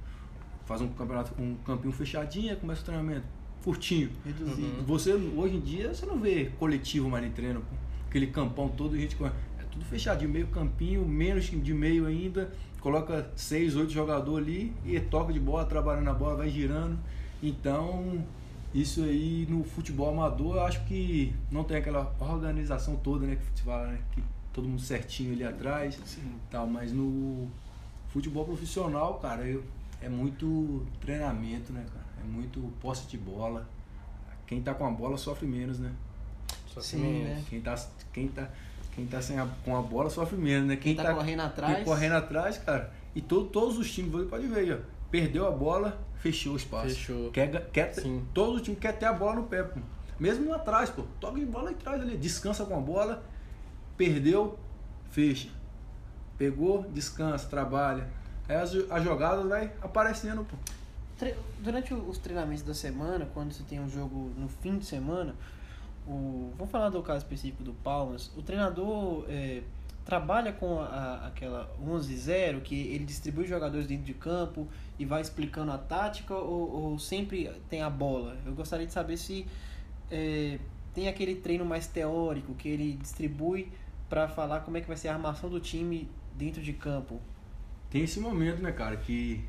Faz 0.64 0.80
um 0.80 0.88
campeonato, 0.88 1.32
um 1.40 1.54
campinho 1.66 1.92
fechadinho, 1.92 2.56
começa 2.56 2.82
o 2.82 2.84
treinamento, 2.84 3.26
curtinho. 3.64 4.10
Reduzido. 4.24 4.78
Uhum. 4.78 4.84
Você 4.86 5.12
hoje 5.12 5.56
em 5.56 5.60
dia 5.60 5.92
você 5.94 6.06
não 6.06 6.18
vê 6.18 6.50
coletivo 6.58 7.08
mais 7.10 7.24
de 7.24 7.30
treino, 7.30 7.60
pô. 7.60 7.76
Aquele 8.08 8.26
campão 8.28 8.68
todo, 8.68 8.96
gente 8.96 9.16
corre. 9.16 9.32
É 9.58 9.62
tudo 9.70 9.84
fechadinho, 9.84 10.30
meio 10.30 10.46
campinho, 10.48 11.04
menos 11.06 11.44
de 11.46 11.74
meio 11.74 12.06
ainda, 12.06 12.52
coloca 12.80 13.30
seis, 13.34 13.74
oito 13.74 13.90
jogadores 13.92 14.46
ali 14.46 14.72
e 14.84 15.00
toca 15.00 15.32
de 15.32 15.40
bola, 15.40 15.64
trabalhando 15.64 16.04
na 16.04 16.14
bola, 16.14 16.36
vai 16.36 16.48
girando. 16.50 16.98
Então, 17.42 18.24
Isso 18.74 19.02
aí 19.02 19.46
no 19.50 19.64
futebol 19.64 20.10
amador, 20.10 20.56
eu 20.56 20.62
acho 20.64 20.82
que 20.86 21.34
não 21.50 21.62
tem 21.62 21.76
aquela 21.76 22.14
organização 22.18 22.96
toda, 22.96 23.26
né? 23.26 23.36
Que 23.36 23.58
se 23.58 23.62
fala, 23.64 23.88
né? 23.88 23.98
Que 24.12 24.22
todo 24.52 24.68
mundo 24.68 24.80
certinho 24.80 25.32
ali 25.32 25.44
atrás. 25.44 25.98
Sim. 26.04 26.34
Tal, 26.50 26.66
mas 26.66 26.92
no 26.92 27.48
futebol 28.10 28.44
profissional, 28.44 29.14
cara, 29.14 29.46
eu, 29.46 29.64
é 30.00 30.08
muito 30.08 30.84
treinamento, 31.00 31.72
né, 31.72 31.84
cara? 31.92 32.04
É 32.20 32.24
muito 32.24 32.60
posse 32.80 33.06
de 33.06 33.16
bola. 33.16 33.66
Quem 34.46 34.60
tá 34.60 34.74
com 34.74 34.86
a 34.86 34.90
bola 34.90 35.16
sofre 35.16 35.46
menos, 35.46 35.78
né? 35.78 35.92
Que 36.66 36.82
Sim, 36.82 37.00
menos. 37.00 37.28
né? 37.28 37.44
Quem 37.48 37.60
tá, 37.60 37.74
quem 38.12 38.28
tá, 38.28 38.50
quem 38.94 39.06
tá 39.06 39.20
sem 39.20 39.38
a, 39.38 39.46
com 39.64 39.76
a 39.76 39.82
bola 39.82 40.10
sofre 40.10 40.36
menos, 40.36 40.68
né? 40.68 40.76
Quem 40.76 40.94
tá, 40.94 41.14
correndo 41.14 41.40
atrás. 41.40 41.76
quem 41.76 41.84
correndo 41.84 42.12
atrás, 42.12 42.58
cara. 42.58 42.92
E 43.14 43.20
todo, 43.20 43.48
todos 43.48 43.78
os 43.78 43.90
times, 43.90 44.10
você 44.10 44.26
pode 44.26 44.46
ver 44.46 44.60
aí, 44.60 44.72
ó. 44.72 44.78
Perdeu 45.10 45.46
a 45.46 45.50
bola, 45.50 45.98
fechou 46.20 46.54
o 46.54 46.56
espaço. 46.56 46.88
Fechou. 46.88 47.30
Quer, 47.30 47.70
quer, 47.70 47.92
Sim. 47.94 48.24
todo 48.32 48.60
time 48.60 48.76
quer 48.76 48.98
ter 48.98 49.06
a 49.06 49.12
bola 49.12 49.36
no 49.36 49.42
pé, 49.44 49.62
pô. 49.62 49.80
Mesmo 50.18 50.48
lá 50.50 50.56
atrás, 50.56 50.88
pô. 50.88 51.02
Toca 51.20 51.38
de 51.38 51.44
bola 51.44 51.68
aí 51.68 51.74
atrás 51.74 52.00
ali. 52.00 52.16
Descansa 52.16 52.64
com 52.64 52.76
a 52.76 52.80
bola. 52.80 53.22
Perdeu, 53.96 54.58
fecha. 55.10 55.48
Pegou, 56.38 56.82
descansa, 56.90 57.48
trabalha. 57.48 58.08
Aí 58.48 58.56
as, 58.56 58.74
as 58.90 59.04
jogadas 59.04 59.46
vai 59.46 59.72
aparecendo, 59.80 60.44
pô. 60.44 60.56
Durante 61.60 61.94
os 61.94 62.18
treinamentos 62.18 62.64
da 62.64 62.74
semana, 62.74 63.28
quando 63.32 63.52
você 63.52 63.62
tem 63.62 63.78
um 63.78 63.88
jogo 63.88 64.32
no 64.36 64.48
fim 64.48 64.78
de 64.78 64.84
semana, 64.84 65.36
o, 66.06 66.52
vamos 66.56 66.70
falar 66.70 66.88
do 66.88 67.00
caso 67.02 67.18
específico 67.18 67.62
do 67.62 67.72
Palmas, 67.72 68.32
o 68.36 68.42
treinador 68.42 69.24
é, 69.28 69.62
trabalha 70.04 70.52
com 70.52 70.80
a, 70.80 71.26
aquela 71.26 71.70
11-0, 71.80 72.60
que 72.62 72.74
ele 72.74 73.04
distribui 73.04 73.46
jogadores 73.46 73.86
dentro 73.86 74.04
de 74.04 74.14
campo 74.14 74.66
e 74.98 75.04
vai 75.04 75.20
explicando 75.20 75.70
a 75.70 75.78
tática 75.78 76.34
ou, 76.34 76.70
ou 76.70 76.98
sempre 76.98 77.50
tem 77.68 77.82
a 77.82 77.90
bola? 77.90 78.36
Eu 78.44 78.52
gostaria 78.54 78.86
de 78.86 78.92
saber 78.92 79.16
se 79.16 79.46
é, 80.10 80.58
tem 80.92 81.08
aquele 81.08 81.36
treino 81.36 81.64
mais 81.64 81.86
teórico 81.86 82.54
que 82.54 82.68
ele 82.68 82.94
distribui 82.94 83.68
para 84.12 84.28
falar 84.28 84.60
como 84.60 84.76
é 84.76 84.82
que 84.82 84.86
vai 84.86 84.96
ser 84.98 85.08
a 85.08 85.14
armação 85.14 85.48
do 85.48 85.58
time 85.58 86.06
dentro 86.36 86.60
de 86.60 86.74
campo. 86.74 87.18
Tem 87.88 88.02
esse 88.02 88.20
momento, 88.20 88.60
né, 88.60 88.70
cara, 88.70 88.94
que 88.94 89.42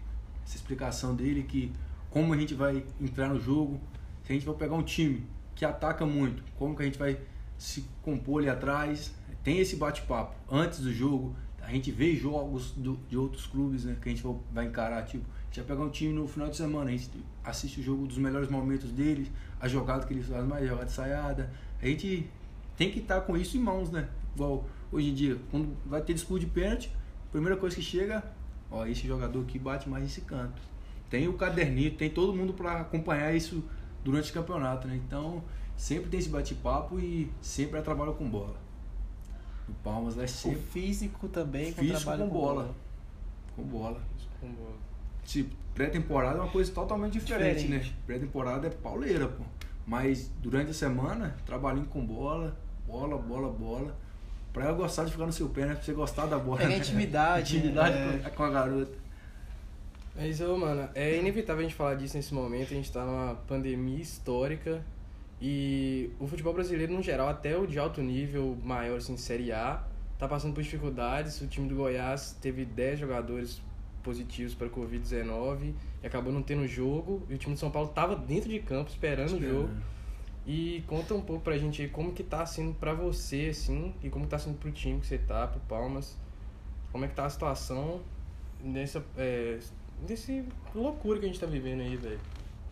essa 0.45 0.55
explicação 0.55 1.13
dele 1.13 1.43
que 1.43 1.69
como 2.09 2.33
a 2.33 2.37
gente 2.37 2.53
vai 2.53 2.81
entrar 3.01 3.27
no 3.27 3.41
jogo, 3.41 3.77
se 4.23 4.31
a 4.31 4.35
gente 4.35 4.45
vai 4.45 4.55
pegar 4.55 4.75
um 4.75 4.81
time 4.81 5.27
que 5.53 5.65
ataca 5.65 6.05
muito, 6.05 6.41
como 6.57 6.77
que 6.77 6.81
a 6.81 6.85
gente 6.85 6.97
vai 6.97 7.19
se 7.57 7.83
compor 8.01 8.39
ali 8.39 8.49
atrás, 8.49 9.13
tem 9.43 9.59
esse 9.59 9.75
bate-papo 9.75 10.33
antes 10.49 10.79
do 10.79 10.93
jogo, 10.93 11.35
a 11.61 11.69
gente 11.69 11.91
vê 11.91 12.15
jogos 12.15 12.71
do- 12.71 12.97
de 13.09 13.17
outros 13.17 13.45
clubes, 13.45 13.83
né, 13.83 13.97
que 14.01 14.07
a 14.07 14.11
gente 14.13 14.23
vai- 14.53 14.65
encarar, 14.65 15.03
tipo, 15.03 15.25
a 15.25 15.45
gente 15.47 15.57
vai 15.57 15.75
pegar 15.75 15.83
um 15.83 15.89
time 15.89 16.13
no 16.13 16.25
final 16.25 16.47
de 16.49 16.55
semana, 16.55 16.89
a 16.89 16.93
gente 16.93 17.09
assiste 17.43 17.81
o 17.81 17.83
jogo 17.83 18.07
dos 18.07 18.17
melhores 18.17 18.47
momentos 18.47 18.89
deles, 18.91 19.29
a 19.59 19.67
jogada 19.67 20.05
que 20.05 20.13
eles 20.13 20.25
fazem 20.25 20.47
mais, 20.47 20.63
a 20.63 20.67
jogada 20.67 20.85
ensaiada, 20.89 21.51
a 21.81 21.85
gente 21.85 22.29
tem 22.77 22.89
que 22.89 22.99
estar 22.99 23.19
com 23.21 23.35
isso 23.35 23.57
em 23.57 23.59
mãos, 23.59 23.91
né, 23.91 24.07
igual 24.35 24.65
hoje 24.91 25.09
em 25.09 25.13
dia, 25.13 25.37
quando 25.51 25.75
vai 25.85 26.01
ter 26.01 26.13
disputa 26.13 26.39
de 26.41 26.47
pênalti, 26.47 26.91
primeira 27.31 27.57
coisa 27.57 27.75
que 27.75 27.81
chega, 27.81 28.23
ó, 28.69 28.85
esse 28.85 29.07
jogador 29.07 29.41
aqui 29.41 29.57
bate 29.59 29.89
mais 29.89 30.03
nesse 30.03 30.21
canto. 30.21 30.61
Tem 31.09 31.27
o 31.27 31.33
caderninho, 31.33 31.91
tem 31.95 32.09
todo 32.09 32.33
mundo 32.33 32.53
para 32.53 32.81
acompanhar 32.81 33.35
isso 33.35 33.63
durante 34.03 34.31
o 34.31 34.33
campeonato, 34.33 34.87
né? 34.87 34.95
Então, 35.05 35.43
sempre 35.75 36.09
tem 36.09 36.19
esse 36.19 36.29
bate-papo 36.29 36.99
e 36.99 37.31
sempre 37.41 37.79
é 37.79 37.81
trabalho 37.81 38.13
com 38.13 38.27
bola. 38.29 38.55
No 39.67 39.73
Palmas 39.75 40.17
é 40.17 40.23
O 40.23 40.27
sempre 40.27 40.59
físico 40.59 41.27
também, 41.29 41.71
com 41.71 41.81
Físico 41.81 42.01
trabalho 42.01 42.23
com 42.29 42.29
bola. 42.33 42.75
com 43.55 43.63
bola. 43.63 44.01
Com 44.41 44.51
bola. 44.51 44.75
Tipo, 45.23 45.55
pré-temporada 45.73 46.37
é 46.39 46.41
uma 46.41 46.51
coisa 46.51 46.71
totalmente 46.73 47.13
diferente, 47.13 47.61
Diferente. 47.61 47.89
né? 47.89 47.95
Pré-temporada 48.05 48.67
é 48.67 48.69
pauleira, 48.69 49.27
pô. 49.27 49.43
Mas 49.85 50.29
durante 50.41 50.71
a 50.71 50.73
semana, 50.73 51.35
trabalhando 51.45 51.87
com 51.87 52.05
bola, 52.05 52.57
bola, 52.85 53.17
bola, 53.17 53.49
bola. 53.51 53.95
Pra 54.53 54.65
eu 54.69 54.75
gostar 54.75 55.03
de 55.05 55.11
ficar 55.11 55.25
no 55.25 55.33
seu 55.33 55.49
pé, 55.49 55.65
né? 55.65 55.73
Pra 55.73 55.83
você 55.83 55.93
gostar 55.93 56.27
da 56.27 56.37
bola. 56.37 56.57
Pegar 56.59 56.69
né? 56.69 56.77
intimidade, 56.77 57.57
intimidade 57.57 57.97
é. 57.97 58.19
com- 58.29 58.35
com 58.35 58.43
a 58.43 58.49
garota. 58.51 58.97
Mas, 60.15 60.39
ô, 60.41 60.55
mano, 60.55 60.87
é 60.93 61.17
inevitável 61.17 61.61
a 61.61 61.63
gente 61.63 61.75
falar 61.75 61.95
disso 61.95 62.15
nesse 62.15 62.33
momento. 62.33 62.71
A 62.71 62.75
gente 62.75 62.91
tá 62.91 63.03
numa 63.03 63.33
pandemia 63.47 63.99
histórica 63.99 64.83
e 65.41 66.11
o 66.19 66.27
futebol 66.27 66.53
brasileiro, 66.53 66.93
no 66.93 67.01
geral, 67.01 67.27
até 67.27 67.57
o 67.57 67.65
de 67.65 67.79
alto 67.79 67.99
nível 68.01 68.55
maior, 68.63 68.97
assim, 68.97 69.17
Série 69.17 69.51
A, 69.51 69.81
tá 70.19 70.27
passando 70.27 70.53
por 70.53 70.61
dificuldades. 70.61 71.41
O 71.41 71.47
time 71.47 71.67
do 71.67 71.75
Goiás 71.75 72.37
teve 72.39 72.63
10 72.63 72.99
jogadores 72.99 73.59
positivos 74.03 74.53
para 74.53 74.69
Covid-19 74.69 75.73
e 76.03 76.05
acabou 76.07 76.31
não 76.31 76.43
tendo 76.43 76.67
jogo. 76.67 77.23
E 77.27 77.33
o 77.33 77.37
time 77.39 77.55
de 77.55 77.59
São 77.59 77.71
Paulo 77.71 77.89
tava 77.89 78.15
dentro 78.15 78.49
de 78.49 78.59
campo 78.59 78.91
esperando 78.91 79.33
o 79.33 79.41
jogo. 79.41 79.69
E 80.45 80.83
conta 80.87 81.13
um 81.13 81.21
pouco 81.21 81.41
pra 81.41 81.57
gente 81.57 81.81
aí 81.81 81.87
como 81.87 82.11
que 82.11 82.23
tá 82.23 82.45
sendo 82.45 82.73
pra 82.73 82.93
você, 82.93 83.47
assim, 83.51 83.93
e 84.03 84.09
como 84.09 84.25
que 84.25 84.31
tá 84.31 84.39
sendo 84.39 84.57
pro 84.57 84.71
time 84.71 84.99
que 84.99 85.07
você 85.07 85.17
tá, 85.17 85.47
pro 85.47 85.59
Palmas. 85.61 86.17
Como 86.91 87.05
é 87.05 87.07
que 87.07 87.15
tá 87.15 87.25
a 87.25 87.29
situação 87.29 88.01
nessa. 88.61 89.03
É, 89.17 89.59
nesse 90.07 90.45
loucura 90.75 91.19
que 91.19 91.25
a 91.25 91.27
gente 91.27 91.39
tá 91.39 91.47
vivendo 91.47 91.81
aí, 91.81 91.95
velho. 91.95 92.19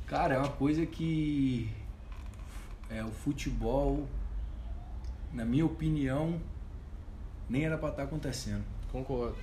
Cara, 0.05 0.35
é 0.35 0.37
uma 0.37 0.49
coisa 0.49 0.85
que 0.85 1.69
é, 2.89 3.01
o 3.03 3.11
futebol, 3.11 4.05
na 5.31 5.45
minha 5.45 5.65
opinião, 5.65 6.41
nem 7.49 7.63
era 7.65 7.77
pra 7.77 7.89
estar 7.89 8.03
acontecendo. 8.03 8.63
Concordo. 8.91 9.37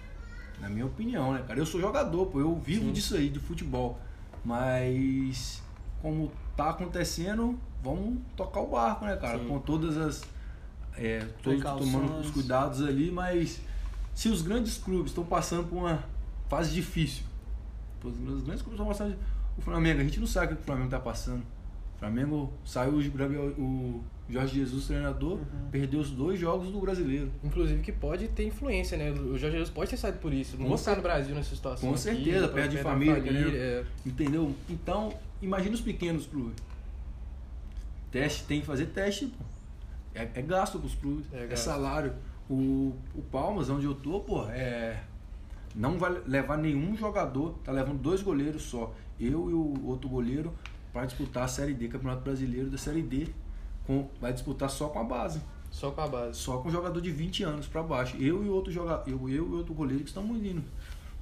Na 0.61 0.69
minha 0.69 0.85
opinião, 0.85 1.33
né, 1.33 1.43
cara? 1.47 1.59
Eu 1.59 1.65
sou 1.65 1.81
jogador, 1.81 2.27
pô, 2.27 2.41
eu 2.41 2.55
vivo 2.57 2.87
Sim. 2.87 2.93
disso 2.93 3.17
aí, 3.17 3.31
de 3.31 3.39
futebol. 3.39 3.99
Mas 4.45 5.63
como 6.03 6.31
tá 6.59 6.71
acontecendo, 6.71 7.57
vamos 7.81 8.19
tocar 8.37 8.61
o 8.61 8.67
barco, 8.67 9.05
né, 9.05 9.17
cara? 9.17 9.39
Sim. 9.39 9.47
Com 9.47 9.61
todas 9.61 9.97
as. 9.97 10.25
É, 10.97 11.21
todos 11.41 11.63
tomando 11.63 12.19
os 12.19 12.31
cuidados 12.33 12.83
ali, 12.83 13.13
mas 13.13 13.61
se 14.13 14.29
os 14.29 14.43
grandes 14.43 14.77
clubes 14.77 15.13
estão 15.13 15.25
passando 15.25 15.69
por 15.69 15.77
uma 15.77 16.03
fase 16.49 16.75
difícil, 16.75 17.23
os 18.03 18.43
grandes 18.43 18.63
clubes 18.63 18.73
estão 18.73 18.87
passando. 18.87 19.17
O 19.57 19.63
Flamengo, 19.63 20.01
a 20.01 20.05
gente 20.05 20.19
não 20.19 20.27
sabe 20.27 20.55
o 20.55 20.57
que 20.57 20.63
o 20.63 20.67
Flamengo 20.67 20.91
tá 20.91 20.99
passando. 20.99 21.43
O 21.95 21.99
Flamengo 22.01 22.53
saiu 22.65 22.95
o 22.95 23.01
o 23.61 24.05
Jorge 24.31 24.57
Jesus, 24.57 24.87
treinador, 24.87 25.39
Uhum. 25.39 25.71
perdeu 25.71 26.01
os 26.01 26.11
dois 26.11 26.39
jogos 26.39 26.71
do 26.71 26.79
brasileiro. 26.81 27.31
Inclusive 27.43 27.81
que 27.83 27.91
pode 27.93 28.29
ter 28.29 28.47
influência, 28.47 28.99
né? 28.99 29.11
O 29.11 29.39
Jorge 29.39 29.53
Jesus 29.53 29.71
pode 29.71 29.89
ter 29.91 29.97
saído 29.97 30.19
por 30.19 30.33
isso. 30.35 30.57
Não 30.59 30.77
cer- 30.77 30.97
no 30.97 31.03
Brasil 31.03 31.35
nessa 31.35 31.55
situação. 31.57 31.89
com 31.89 31.95
aqui, 31.95 32.03
certeza, 32.03 32.49
perde 32.49 32.75
perder 32.77 32.81
a 32.81 32.83
família, 32.93 33.21
querendo- 33.21 33.57
é. 33.57 33.85
Entendeu? 34.05 34.55
Então, 34.69 35.15
imagina 35.41 35.75
os 35.75 35.81
pequenos 35.81 36.27
clubes. 36.27 36.57
Teste, 38.11 38.45
tem 38.45 38.61
que 38.61 38.67
fazer 38.67 38.87
teste. 38.87 39.33
É, 40.15 40.29
é 40.35 40.43
gasto 40.43 40.79
pros 40.79 40.95
clubes, 40.95 41.27
É 41.33 41.47
é, 41.51 41.57
salário. 41.57 42.13
O, 42.51 42.95
o 43.15 43.23
Palmas, 43.31 43.69
onde 43.69 43.85
eu 43.85 43.95
tô, 43.95 44.21
pô, 44.21 44.45
é. 44.49 45.01
Não 45.75 45.99
vai 45.99 46.21
levar 46.27 46.57
nenhum 46.57 46.97
jogador, 46.97 47.55
tá 47.63 47.71
levando 47.71 47.99
dois 47.99 48.23
goleiros 48.23 48.63
só. 48.63 48.95
Eu 49.21 49.51
e 49.51 49.55
o 49.55 49.87
outro 49.87 50.09
goleiro 50.09 50.53
para 50.93 51.05
disputar 51.05 51.45
a 51.45 51.49
Série 51.49 51.75
D, 51.75 51.89
Campeonato 51.89 52.23
Brasileiro 52.23 52.71
da 52.71 52.79
Série 52.79 53.03
D. 53.03 53.29
Com, 53.89 54.07
vai 54.21 54.33
disputar 54.35 54.69
só 54.69 54.89
com 54.89 55.01
a 55.01 55.05
base. 55.05 55.41
Só 55.71 55.91
com 55.91 56.01
a 56.03 56.07
base. 56.07 56.39
Só 56.39 56.59
com 56.59 56.71
jogador 56.71 57.01
de 57.01 57.11
20 57.11 57.43
anos 57.43 57.67
para 57.67 57.83
baixo. 57.83 58.17
Eu 58.19 58.45
e 58.45 58.49
outro 58.49 58.71
jogador, 58.71 59.09
eu, 59.09 59.19
eu 59.29 59.49
e 59.49 59.55
outro 59.55 59.73
goleiro 59.73 60.03
que 60.05 60.11
estamos 60.11 60.37
indo. 60.45 60.63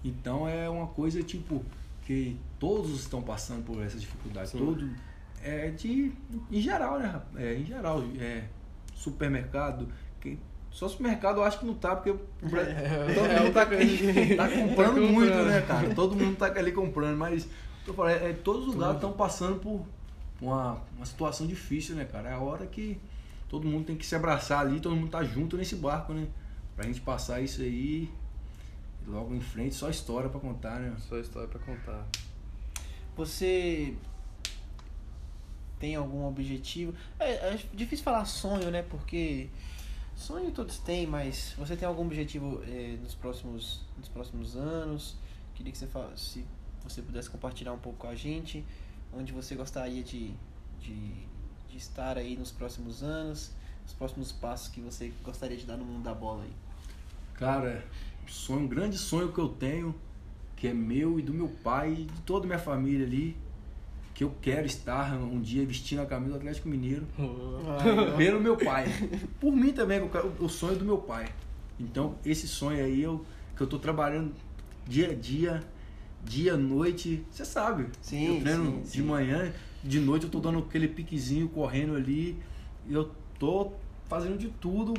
Então 0.04 0.48
é 0.48 0.68
uma 0.68 0.88
coisa 0.88 1.22
tipo 1.22 1.64
que 2.04 2.36
todos 2.58 2.90
estão 3.00 3.22
passando 3.22 3.64
por 3.64 3.80
essa 3.82 3.96
dificuldade. 3.96 4.50
Sim. 4.50 4.58
Todo 4.58 4.90
é 5.42 5.70
de 5.70 6.12
em 6.50 6.60
geral, 6.60 6.98
né? 6.98 7.06
rapaz? 7.06 7.44
É, 7.44 7.54
em 7.54 7.64
geral, 7.64 8.02
é 8.18 8.44
supermercado, 8.94 9.88
só 10.70 10.88
supermercado 10.88 11.38
eu 11.38 11.44
acho 11.44 11.60
que 11.60 11.66
não 11.66 11.74
tá 11.74 11.96
porque 11.96 12.12
Bra- 12.42 12.60
É, 12.68 13.14
todo 13.14 13.26
é, 13.26 13.40
mundo 13.40 13.54
tá, 13.54 13.64
tá- 13.64 14.48
tá 14.48 14.56
comprando 14.56 14.94
tá 14.94 15.00
muito, 15.00 15.30
comprando. 15.32 15.46
né, 15.46 15.60
cara? 15.62 15.94
Todo 15.94 16.16
mundo 16.16 16.36
tá 16.36 16.46
ali 16.46 16.72
comprando, 16.72 17.16
mas 17.16 17.48
é, 18.20 18.32
todos 18.32 18.68
os 18.68 18.74
lugares 18.74 18.96
estão 18.96 19.12
passando 19.12 19.58
por 19.60 19.86
uma, 20.40 20.82
uma 20.96 21.06
situação 21.06 21.46
difícil, 21.46 21.94
né, 21.96 22.04
cara? 22.04 22.30
É 22.30 22.32
a 22.32 22.38
hora 22.38 22.66
que 22.66 23.00
todo 23.48 23.66
mundo 23.66 23.86
tem 23.86 23.96
que 23.96 24.04
se 24.04 24.14
abraçar 24.14 24.60
ali, 24.60 24.80
todo 24.80 24.96
mundo 24.96 25.10
tá 25.10 25.22
junto 25.24 25.56
nesse 25.56 25.76
barco, 25.76 26.12
né? 26.12 26.26
Pra 26.74 26.86
gente 26.86 27.00
passar 27.00 27.40
isso 27.40 27.62
aí 27.62 28.10
e 29.06 29.10
logo 29.10 29.34
em 29.34 29.40
frente, 29.40 29.74
só 29.74 29.88
história 29.88 30.28
pra 30.28 30.40
contar, 30.40 30.80
né? 30.80 30.94
Só 31.08 31.18
história 31.18 31.48
pra 31.48 31.60
contar. 31.60 32.06
Você 33.16 33.94
tem 35.78 35.94
algum 35.94 36.26
objetivo? 36.26 36.94
É, 37.18 37.54
é 37.54 37.58
difícil 37.72 38.04
falar 38.04 38.24
sonho, 38.24 38.70
né? 38.70 38.82
Porque 38.82 39.48
sonho 40.14 40.50
todos 40.50 40.78
têm, 40.78 41.06
mas 41.06 41.54
você 41.56 41.76
tem 41.76 41.86
algum 41.86 42.04
objetivo 42.04 42.62
é, 42.66 42.96
nos, 43.02 43.14
próximos, 43.14 43.80
nos 43.96 44.08
próximos 44.08 44.56
anos? 44.56 45.16
Queria 45.54 45.72
que 45.72 45.78
você 45.78 45.86
fala, 45.86 46.14
se 46.16 46.44
você 46.82 47.00
pudesse 47.00 47.30
compartilhar 47.30 47.72
um 47.72 47.78
pouco 47.78 47.98
com 47.98 48.08
a 48.08 48.14
gente, 48.14 48.64
onde 49.12 49.32
você 49.32 49.54
gostaria 49.54 50.02
de, 50.02 50.32
de, 50.80 51.12
de 51.68 51.76
estar 51.76 52.18
aí 52.18 52.36
nos 52.36 52.50
próximos 52.50 53.02
anos, 53.02 53.52
os 53.86 53.92
próximos 53.92 54.32
passos 54.32 54.68
que 54.68 54.80
você 54.80 55.12
gostaria 55.22 55.56
de 55.56 55.64
dar 55.64 55.76
no 55.76 55.84
mundo 55.84 56.02
da 56.02 56.14
bola 56.14 56.42
aí. 56.44 56.52
Cara, 57.34 57.84
um 58.24 58.28
sonho, 58.28 58.60
um 58.60 58.68
grande 58.68 58.98
sonho 58.98 59.32
que 59.32 59.38
eu 59.38 59.48
tenho, 59.48 59.94
que 60.56 60.68
é 60.68 60.74
meu 60.74 61.18
e 61.18 61.22
do 61.22 61.32
meu 61.32 61.48
pai 61.48 61.92
e 61.92 62.04
de 62.04 62.20
toda 62.22 62.44
a 62.44 62.46
minha 62.46 62.58
família 62.58 63.06
ali, 63.06 63.36
que 64.14 64.24
eu 64.24 64.34
quero 64.40 64.66
estar 64.66 65.14
um 65.14 65.40
dia 65.40 65.64
vestindo 65.66 66.00
a 66.00 66.06
camisa 66.06 66.32
do 66.32 66.38
Atlético 66.38 66.68
Mineiro 66.68 67.06
Ai, 67.18 68.16
pelo 68.16 68.40
meu 68.40 68.56
pai. 68.56 68.86
Por 69.38 69.54
mim 69.54 69.72
também, 69.72 70.00
o 70.40 70.48
sonho 70.48 70.78
do 70.78 70.84
meu 70.84 70.98
pai. 70.98 71.28
Então, 71.78 72.16
esse 72.24 72.48
sonho 72.48 72.82
aí 72.82 73.02
eu, 73.02 73.24
que 73.54 73.62
eu 73.62 73.66
tô 73.66 73.78
trabalhando 73.78 74.32
dia 74.86 75.10
a 75.10 75.14
dia, 75.14 75.62
dia, 76.26 76.56
noite, 76.56 77.24
você 77.30 77.44
sabe. 77.44 77.88
Sim, 78.00 78.36
eu 78.36 78.40
treino 78.40 78.64
sim, 78.64 78.80
de 78.82 78.88
sim. 78.88 79.02
manhã, 79.02 79.52
de 79.82 80.00
noite 80.00 80.24
eu 80.24 80.30
tô 80.30 80.40
dando 80.40 80.58
aquele 80.58 80.88
piquezinho, 80.88 81.48
correndo 81.48 81.94
ali. 81.94 82.38
E 82.86 82.92
eu 82.92 83.10
tô 83.38 83.72
fazendo 84.08 84.36
de 84.36 84.48
tudo 84.48 84.94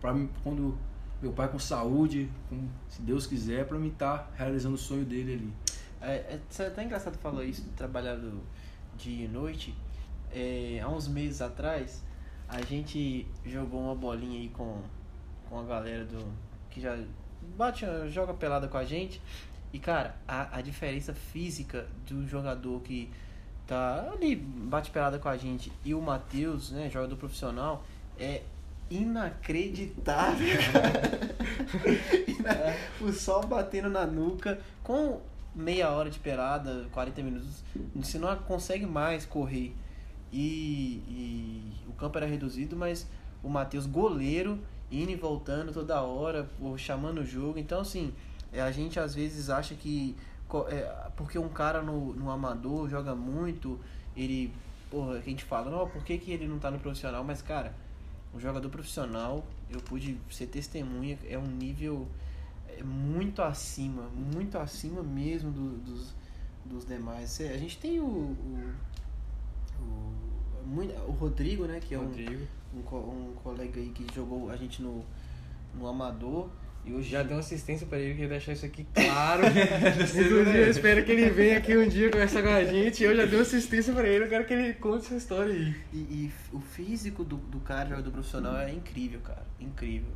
para 0.00 0.14
quando 0.42 0.78
meu 1.20 1.32
pai 1.32 1.48
com 1.48 1.58
saúde, 1.58 2.30
com, 2.48 2.66
se 2.88 3.02
Deus 3.02 3.26
quiser, 3.26 3.66
para 3.66 3.78
mim 3.78 3.88
estar 3.88 4.32
realizando 4.36 4.74
o 4.74 4.78
sonho 4.78 5.04
dele 5.04 5.34
ali. 5.34 5.52
É, 6.00 6.38
é, 6.58 6.66
até 6.66 6.82
engraçado 6.82 7.18
falar 7.18 7.44
isso 7.44 7.62
de 7.62 7.70
trabalhar 7.70 8.16
do 8.16 8.40
dia 8.96 9.26
e 9.26 9.28
noite. 9.28 9.74
É, 10.32 10.80
há 10.82 10.88
uns 10.88 11.06
meses 11.08 11.42
atrás, 11.42 12.02
a 12.48 12.62
gente 12.62 13.26
jogou 13.44 13.80
uma 13.80 13.94
bolinha 13.94 14.40
aí 14.40 14.48
com, 14.48 14.80
com 15.48 15.58
a 15.58 15.64
galera 15.64 16.04
do. 16.04 16.24
que 16.70 16.80
já 16.80 16.98
bate, 17.56 17.84
joga 18.08 18.32
pelada 18.32 18.66
com 18.68 18.78
a 18.78 18.84
gente. 18.84 19.20
E 19.72 19.78
cara, 19.78 20.16
a, 20.26 20.58
a 20.58 20.60
diferença 20.60 21.14
física 21.14 21.86
do 22.06 22.26
jogador 22.26 22.80
que 22.80 23.08
tá 23.66 24.10
ali, 24.12 24.34
bate 24.34 24.90
pelada 24.90 25.18
com 25.18 25.28
a 25.28 25.36
gente 25.36 25.70
e 25.84 25.94
o 25.94 26.00
Matheus, 26.02 26.70
né, 26.72 26.90
jogador 26.90 27.16
profissional, 27.16 27.84
é 28.18 28.42
inacreditável. 28.90 30.58
Ina- 32.26 32.76
o 33.00 33.12
sol 33.12 33.46
batendo 33.46 33.88
na 33.88 34.04
nuca 34.06 34.58
com 34.82 35.20
meia 35.54 35.90
hora 35.90 36.10
de 36.10 36.18
pelada, 36.18 36.86
40 36.92 37.22
minutos, 37.22 37.62
você 37.94 38.18
não 38.18 38.34
consegue 38.38 38.86
mais 38.86 39.24
correr. 39.24 39.74
E, 40.32 41.02
e 41.08 41.72
o 41.88 41.92
campo 41.92 42.16
era 42.18 42.26
reduzido, 42.26 42.76
mas 42.76 43.06
o 43.42 43.48
Matheus, 43.48 43.86
goleiro, 43.86 44.58
indo 44.90 45.10
e 45.10 45.16
voltando 45.16 45.72
toda 45.72 46.00
hora, 46.02 46.48
chamando 46.76 47.20
o 47.20 47.26
jogo. 47.26 47.58
Então, 47.58 47.80
assim, 47.80 48.12
é, 48.52 48.60
a 48.60 48.70
gente 48.72 48.98
às 49.00 49.14
vezes 49.14 49.48
acha 49.50 49.74
que 49.74 50.16
é, 50.68 51.10
porque 51.16 51.38
um 51.38 51.48
cara 51.48 51.80
no, 51.82 52.12
no 52.14 52.30
amador 52.30 52.88
joga 52.88 53.14
muito, 53.14 53.78
ele. 54.16 54.52
Porra, 54.90 55.12
a 55.18 55.20
gente 55.20 55.44
fala, 55.44 55.70
não, 55.70 55.88
por 55.88 56.02
que, 56.02 56.18
que 56.18 56.32
ele 56.32 56.48
não 56.48 56.58
tá 56.58 56.68
no 56.68 56.80
profissional? 56.80 57.22
Mas, 57.22 57.40
cara, 57.40 57.72
o 58.34 58.40
jogador 58.40 58.68
profissional, 58.70 59.44
eu 59.70 59.80
pude 59.80 60.18
ser 60.32 60.46
testemunha, 60.48 61.16
é 61.28 61.38
um 61.38 61.46
nível 61.46 62.08
é, 62.68 62.82
muito 62.82 63.40
acima, 63.40 64.08
muito 64.34 64.58
acima 64.58 65.00
mesmo 65.00 65.52
do- 65.52 65.76
dos, 65.78 66.12
dos 66.64 66.84
demais. 66.84 67.30
Cê- 67.30 67.50
A 67.50 67.56
gente 67.56 67.78
tem 67.78 68.00
o. 68.00 68.04
o, 68.04 68.72
o, 69.80 71.08
o 71.08 71.12
Rodrigo, 71.12 71.64
né? 71.66 71.80
Que 71.80 71.94
é 71.94 71.98
um, 71.98 72.10
um, 72.74 72.78
um 73.30 73.32
colega 73.42 73.78
aí 73.80 73.90
que 73.90 74.06
jogou 74.14 74.50
a 74.50 74.56
gente 74.56 74.82
no, 74.82 75.04
no 75.74 75.86
Amador. 75.86 76.48
E 76.84 76.92
hoje 76.92 77.10
Já 77.10 77.22
deu 77.22 77.36
uma 77.36 77.40
assistência 77.40 77.86
pra 77.86 77.98
ele, 77.98 78.14
queria 78.14 78.28
deixar 78.28 78.52
isso 78.52 78.64
aqui 78.64 78.86
claro. 78.94 79.42
Inclusive, 79.46 80.58
eu 80.58 80.70
espero 80.70 81.04
que 81.04 81.12
ele 81.12 81.30
venha 81.30 81.58
aqui 81.58 81.76
um 81.76 81.88
dia 81.88 82.10
conversar 82.10 82.42
com 82.42 82.48
a 82.48 82.64
gente. 82.64 83.02
Eu 83.02 83.14
já 83.14 83.26
dei 83.26 83.36
uma 83.36 83.42
assistência 83.42 83.92
pra 83.92 84.08
ele, 84.08 84.24
eu 84.24 84.28
quero 84.28 84.46
que 84.46 84.54
ele 84.54 84.74
conte 84.74 85.06
essa 85.06 85.16
história 85.16 85.52
aí. 85.52 85.74
E, 85.92 85.98
e 85.98 86.32
o 86.52 86.60
físico 86.60 87.22
do, 87.22 87.36
do 87.36 87.60
cara, 87.60 87.90
jogador 87.90 88.10
profissional, 88.10 88.56
é 88.56 88.72
incrível, 88.72 89.20
cara. 89.20 89.44
Incrível. 89.60 90.12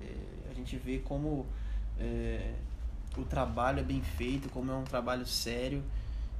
É, 0.00 0.50
a 0.50 0.54
gente 0.54 0.76
vê 0.76 0.98
como 0.98 1.46
é, 1.98 2.52
o 3.16 3.24
trabalho 3.24 3.80
é 3.80 3.82
bem 3.82 4.02
feito, 4.02 4.48
como 4.48 4.70
é 4.70 4.74
um 4.74 4.84
trabalho 4.84 5.26
sério, 5.26 5.82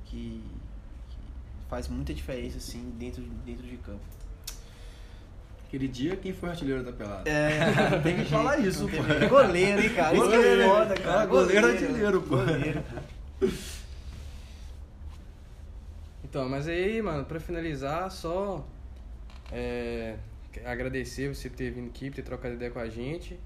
que, 0.05 0.43
que 1.09 1.19
faz 1.69 1.89
muita 1.89 2.13
diferença, 2.15 2.59
assim, 2.59 2.93
dentro, 2.99 3.23
dentro 3.45 3.67
de 3.67 3.77
campo. 3.79 4.01
Aquele 5.73 5.89
dia, 5.89 6.17
quem 6.17 6.35
foi 6.35 6.51
o 6.51 6.53
artilheiro 6.53 6.83
da 6.85 6.93
pelada? 6.93 7.31
É, 7.31 7.99
Tem 8.03 8.17
que 8.19 8.27
falar 8.27 8.59
isso, 8.59 8.87
pô. 8.87 9.27
Goleiro, 9.27 9.81
hein, 9.81 9.89
cara? 9.95 10.15
Isso 10.15 10.29
que 10.29 10.35
é 10.35 10.37
Goleiro. 10.37 10.69
foda, 10.69 10.95
cara. 10.97 11.23
Ah, 11.23 11.25
goleiro 11.27 11.67
artilheiro, 11.67 12.21
pô. 12.21 12.37
Goleiro, 12.37 12.83
pô. 13.41 13.49
Então, 16.25 16.47
mas 16.47 16.69
aí, 16.69 17.01
mano, 17.01 17.25
pra 17.25 17.41
finalizar, 17.41 18.11
só 18.11 18.67
é, 19.51 20.17
agradecer 20.63 21.35
você 21.35 21.49
por 21.49 21.57
ter 21.57 21.71
vindo 21.71 21.89
aqui, 21.89 22.11
por 22.11 22.17
ter 22.17 22.23
trocado 22.23 22.53
ideia 22.53 22.71
com 22.71 22.79
a 22.79 22.91
gente. 22.91 23.41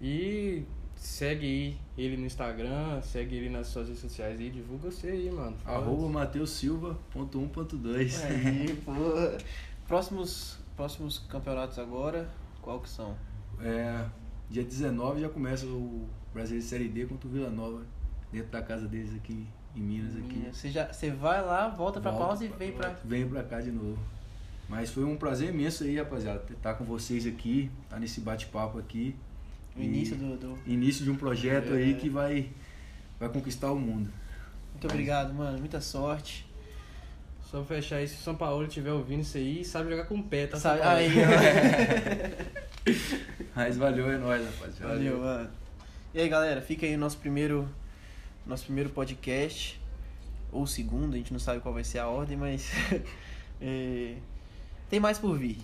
E 0.00 0.62
segue 0.94 1.44
aí 1.46 1.76
ele 1.98 2.16
no 2.16 2.26
Instagram, 2.26 3.02
segue 3.02 3.34
ele 3.34 3.48
nas 3.50 3.66
suas 3.66 3.88
redes 3.88 4.00
sociais 4.00 4.38
aí, 4.38 4.50
divulga 4.50 4.88
você 4.88 5.08
aí, 5.08 5.28
mano. 5.32 5.56
Arroba 5.66 6.08
Mateus 6.08 6.50
Silva, 6.50 6.96
ponto 7.12 7.40
um, 7.40 7.48
ponto 7.48 7.76
dois. 7.76 8.22
Aí, 8.22 8.72
pô. 8.84 8.92
Próximos, 9.88 10.59
próximos 10.80 11.18
campeonatos 11.28 11.78
agora, 11.78 12.26
qual 12.62 12.80
que 12.80 12.88
são? 12.88 13.14
É, 13.60 14.02
dia 14.48 14.64
19 14.64 15.20
já 15.20 15.28
começa 15.28 15.66
o 15.66 16.08
Brasileiro 16.32 16.66
Série 16.66 16.88
D 16.88 17.04
contra 17.04 17.28
o 17.28 17.30
Vila 17.30 17.50
Nova, 17.50 17.82
dentro 18.32 18.50
da 18.50 18.62
casa 18.62 18.88
deles 18.88 19.14
aqui 19.14 19.46
em 19.76 19.80
Minas. 19.82 20.16
aqui. 20.16 20.48
Você, 20.50 20.70
já, 20.70 20.90
você 20.90 21.10
vai 21.10 21.44
lá, 21.44 21.68
volta 21.68 22.00
pra 22.00 22.10
Volto 22.12 22.24
pausa 22.28 22.46
e 22.46 22.48
vem 22.48 22.72
pra... 22.72 22.96
Venho 23.04 23.28
pra 23.28 23.42
cá 23.42 23.60
de 23.60 23.70
novo. 23.70 23.98
Mas 24.70 24.90
foi 24.90 25.04
um 25.04 25.16
prazer 25.18 25.50
imenso 25.52 25.84
aí, 25.84 25.98
rapaziada, 25.98 26.42
estar 26.50 26.72
com 26.72 26.84
vocês 26.86 27.26
aqui, 27.26 27.70
estar 27.84 28.00
nesse 28.00 28.22
bate-papo 28.22 28.78
aqui. 28.78 29.14
O 29.76 29.82
início 29.82 30.16
do, 30.16 30.38
do- 30.38 30.58
Início 30.66 31.04
de 31.04 31.10
um 31.10 31.16
projeto 31.16 31.74
aí 31.74 31.90
É. 31.92 31.94
que 31.94 32.08
vai, 32.08 32.48
vai 33.18 33.28
conquistar 33.28 33.70
o 33.70 33.78
mundo. 33.78 34.10
Muito 34.72 34.86
obrigado, 34.86 35.34
mano. 35.34 35.58
Muita 35.58 35.78
sorte. 35.82 36.48
Só 37.50 37.58
pra 37.64 37.76
fechar 37.76 37.96
aí, 37.96 38.06
se 38.06 38.14
o 38.14 38.18
São 38.18 38.36
Paulo 38.36 38.64
estiver 38.64 38.92
ouvindo 38.92 39.22
isso 39.22 39.36
aí, 39.36 39.64
sabe 39.64 39.90
jogar 39.90 40.04
com 40.04 40.14
o 40.14 40.22
pé, 40.22 40.46
tá? 40.46 40.56
Sabe, 40.56 40.82
aí, 40.82 41.10
ó. 41.18 41.26
Mas 43.56 43.76
valeu, 43.76 44.08
é 44.08 44.16
nóis, 44.18 44.46
rapaziada. 44.46 44.94
Valeu, 44.94 45.18
mano. 45.18 45.50
E 46.14 46.20
aí, 46.20 46.28
galera, 46.28 46.62
fica 46.62 46.86
aí 46.86 46.94
o 46.94 46.98
nosso 46.98 47.18
primeiro, 47.18 47.68
nosso 48.46 48.66
primeiro 48.66 48.90
podcast. 48.90 49.80
Ou 50.52 50.64
segundo, 50.64 51.14
a 51.14 51.16
gente 51.16 51.32
não 51.32 51.40
sabe 51.40 51.58
qual 51.58 51.74
vai 51.74 51.82
ser 51.82 51.98
a 51.98 52.06
ordem, 52.06 52.36
mas 52.36 52.70
é, 53.60 54.14
tem 54.88 55.00
mais 55.00 55.18
por 55.18 55.36
vir. 55.36 55.58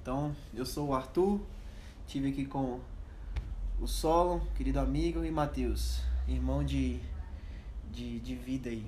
Então, 0.00 0.34
eu 0.54 0.64
sou 0.64 0.88
o 0.88 0.94
Arthur, 0.94 1.42
tive 2.06 2.30
aqui 2.30 2.46
com 2.46 2.80
o 3.78 3.86
Solon, 3.86 4.40
querido 4.56 4.80
amigo, 4.80 5.22
e 5.22 5.30
Matheus, 5.30 6.00
irmão 6.26 6.64
de, 6.64 6.98
de, 7.92 8.18
de 8.18 8.34
vida 8.34 8.70
aí. 8.70 8.86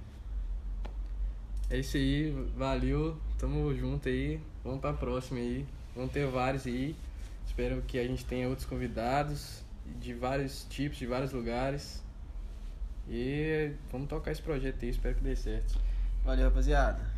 É 1.70 1.78
isso 1.78 1.96
aí, 1.96 2.32
valeu, 2.56 3.16
tamo 3.38 3.72
junto 3.76 4.08
aí, 4.08 4.40
vamos 4.64 4.80
pra 4.80 4.92
próxima 4.92 5.38
aí, 5.38 5.64
vamos 5.94 6.10
ter 6.10 6.26
vários 6.26 6.66
aí. 6.66 6.96
Espero 7.46 7.80
que 7.82 7.96
a 7.96 8.04
gente 8.04 8.24
tenha 8.24 8.48
outros 8.48 8.66
convidados 8.66 9.62
de 10.00 10.12
vários 10.12 10.64
tipos, 10.68 10.98
de 10.98 11.06
vários 11.06 11.32
lugares. 11.32 12.02
E 13.08 13.70
vamos 13.92 14.08
tocar 14.08 14.32
esse 14.32 14.42
projeto 14.42 14.82
aí, 14.82 14.88
espero 14.88 15.14
que 15.14 15.22
dê 15.22 15.36
certo. 15.36 15.78
Valeu, 16.24 16.46
rapaziada. 16.46 17.09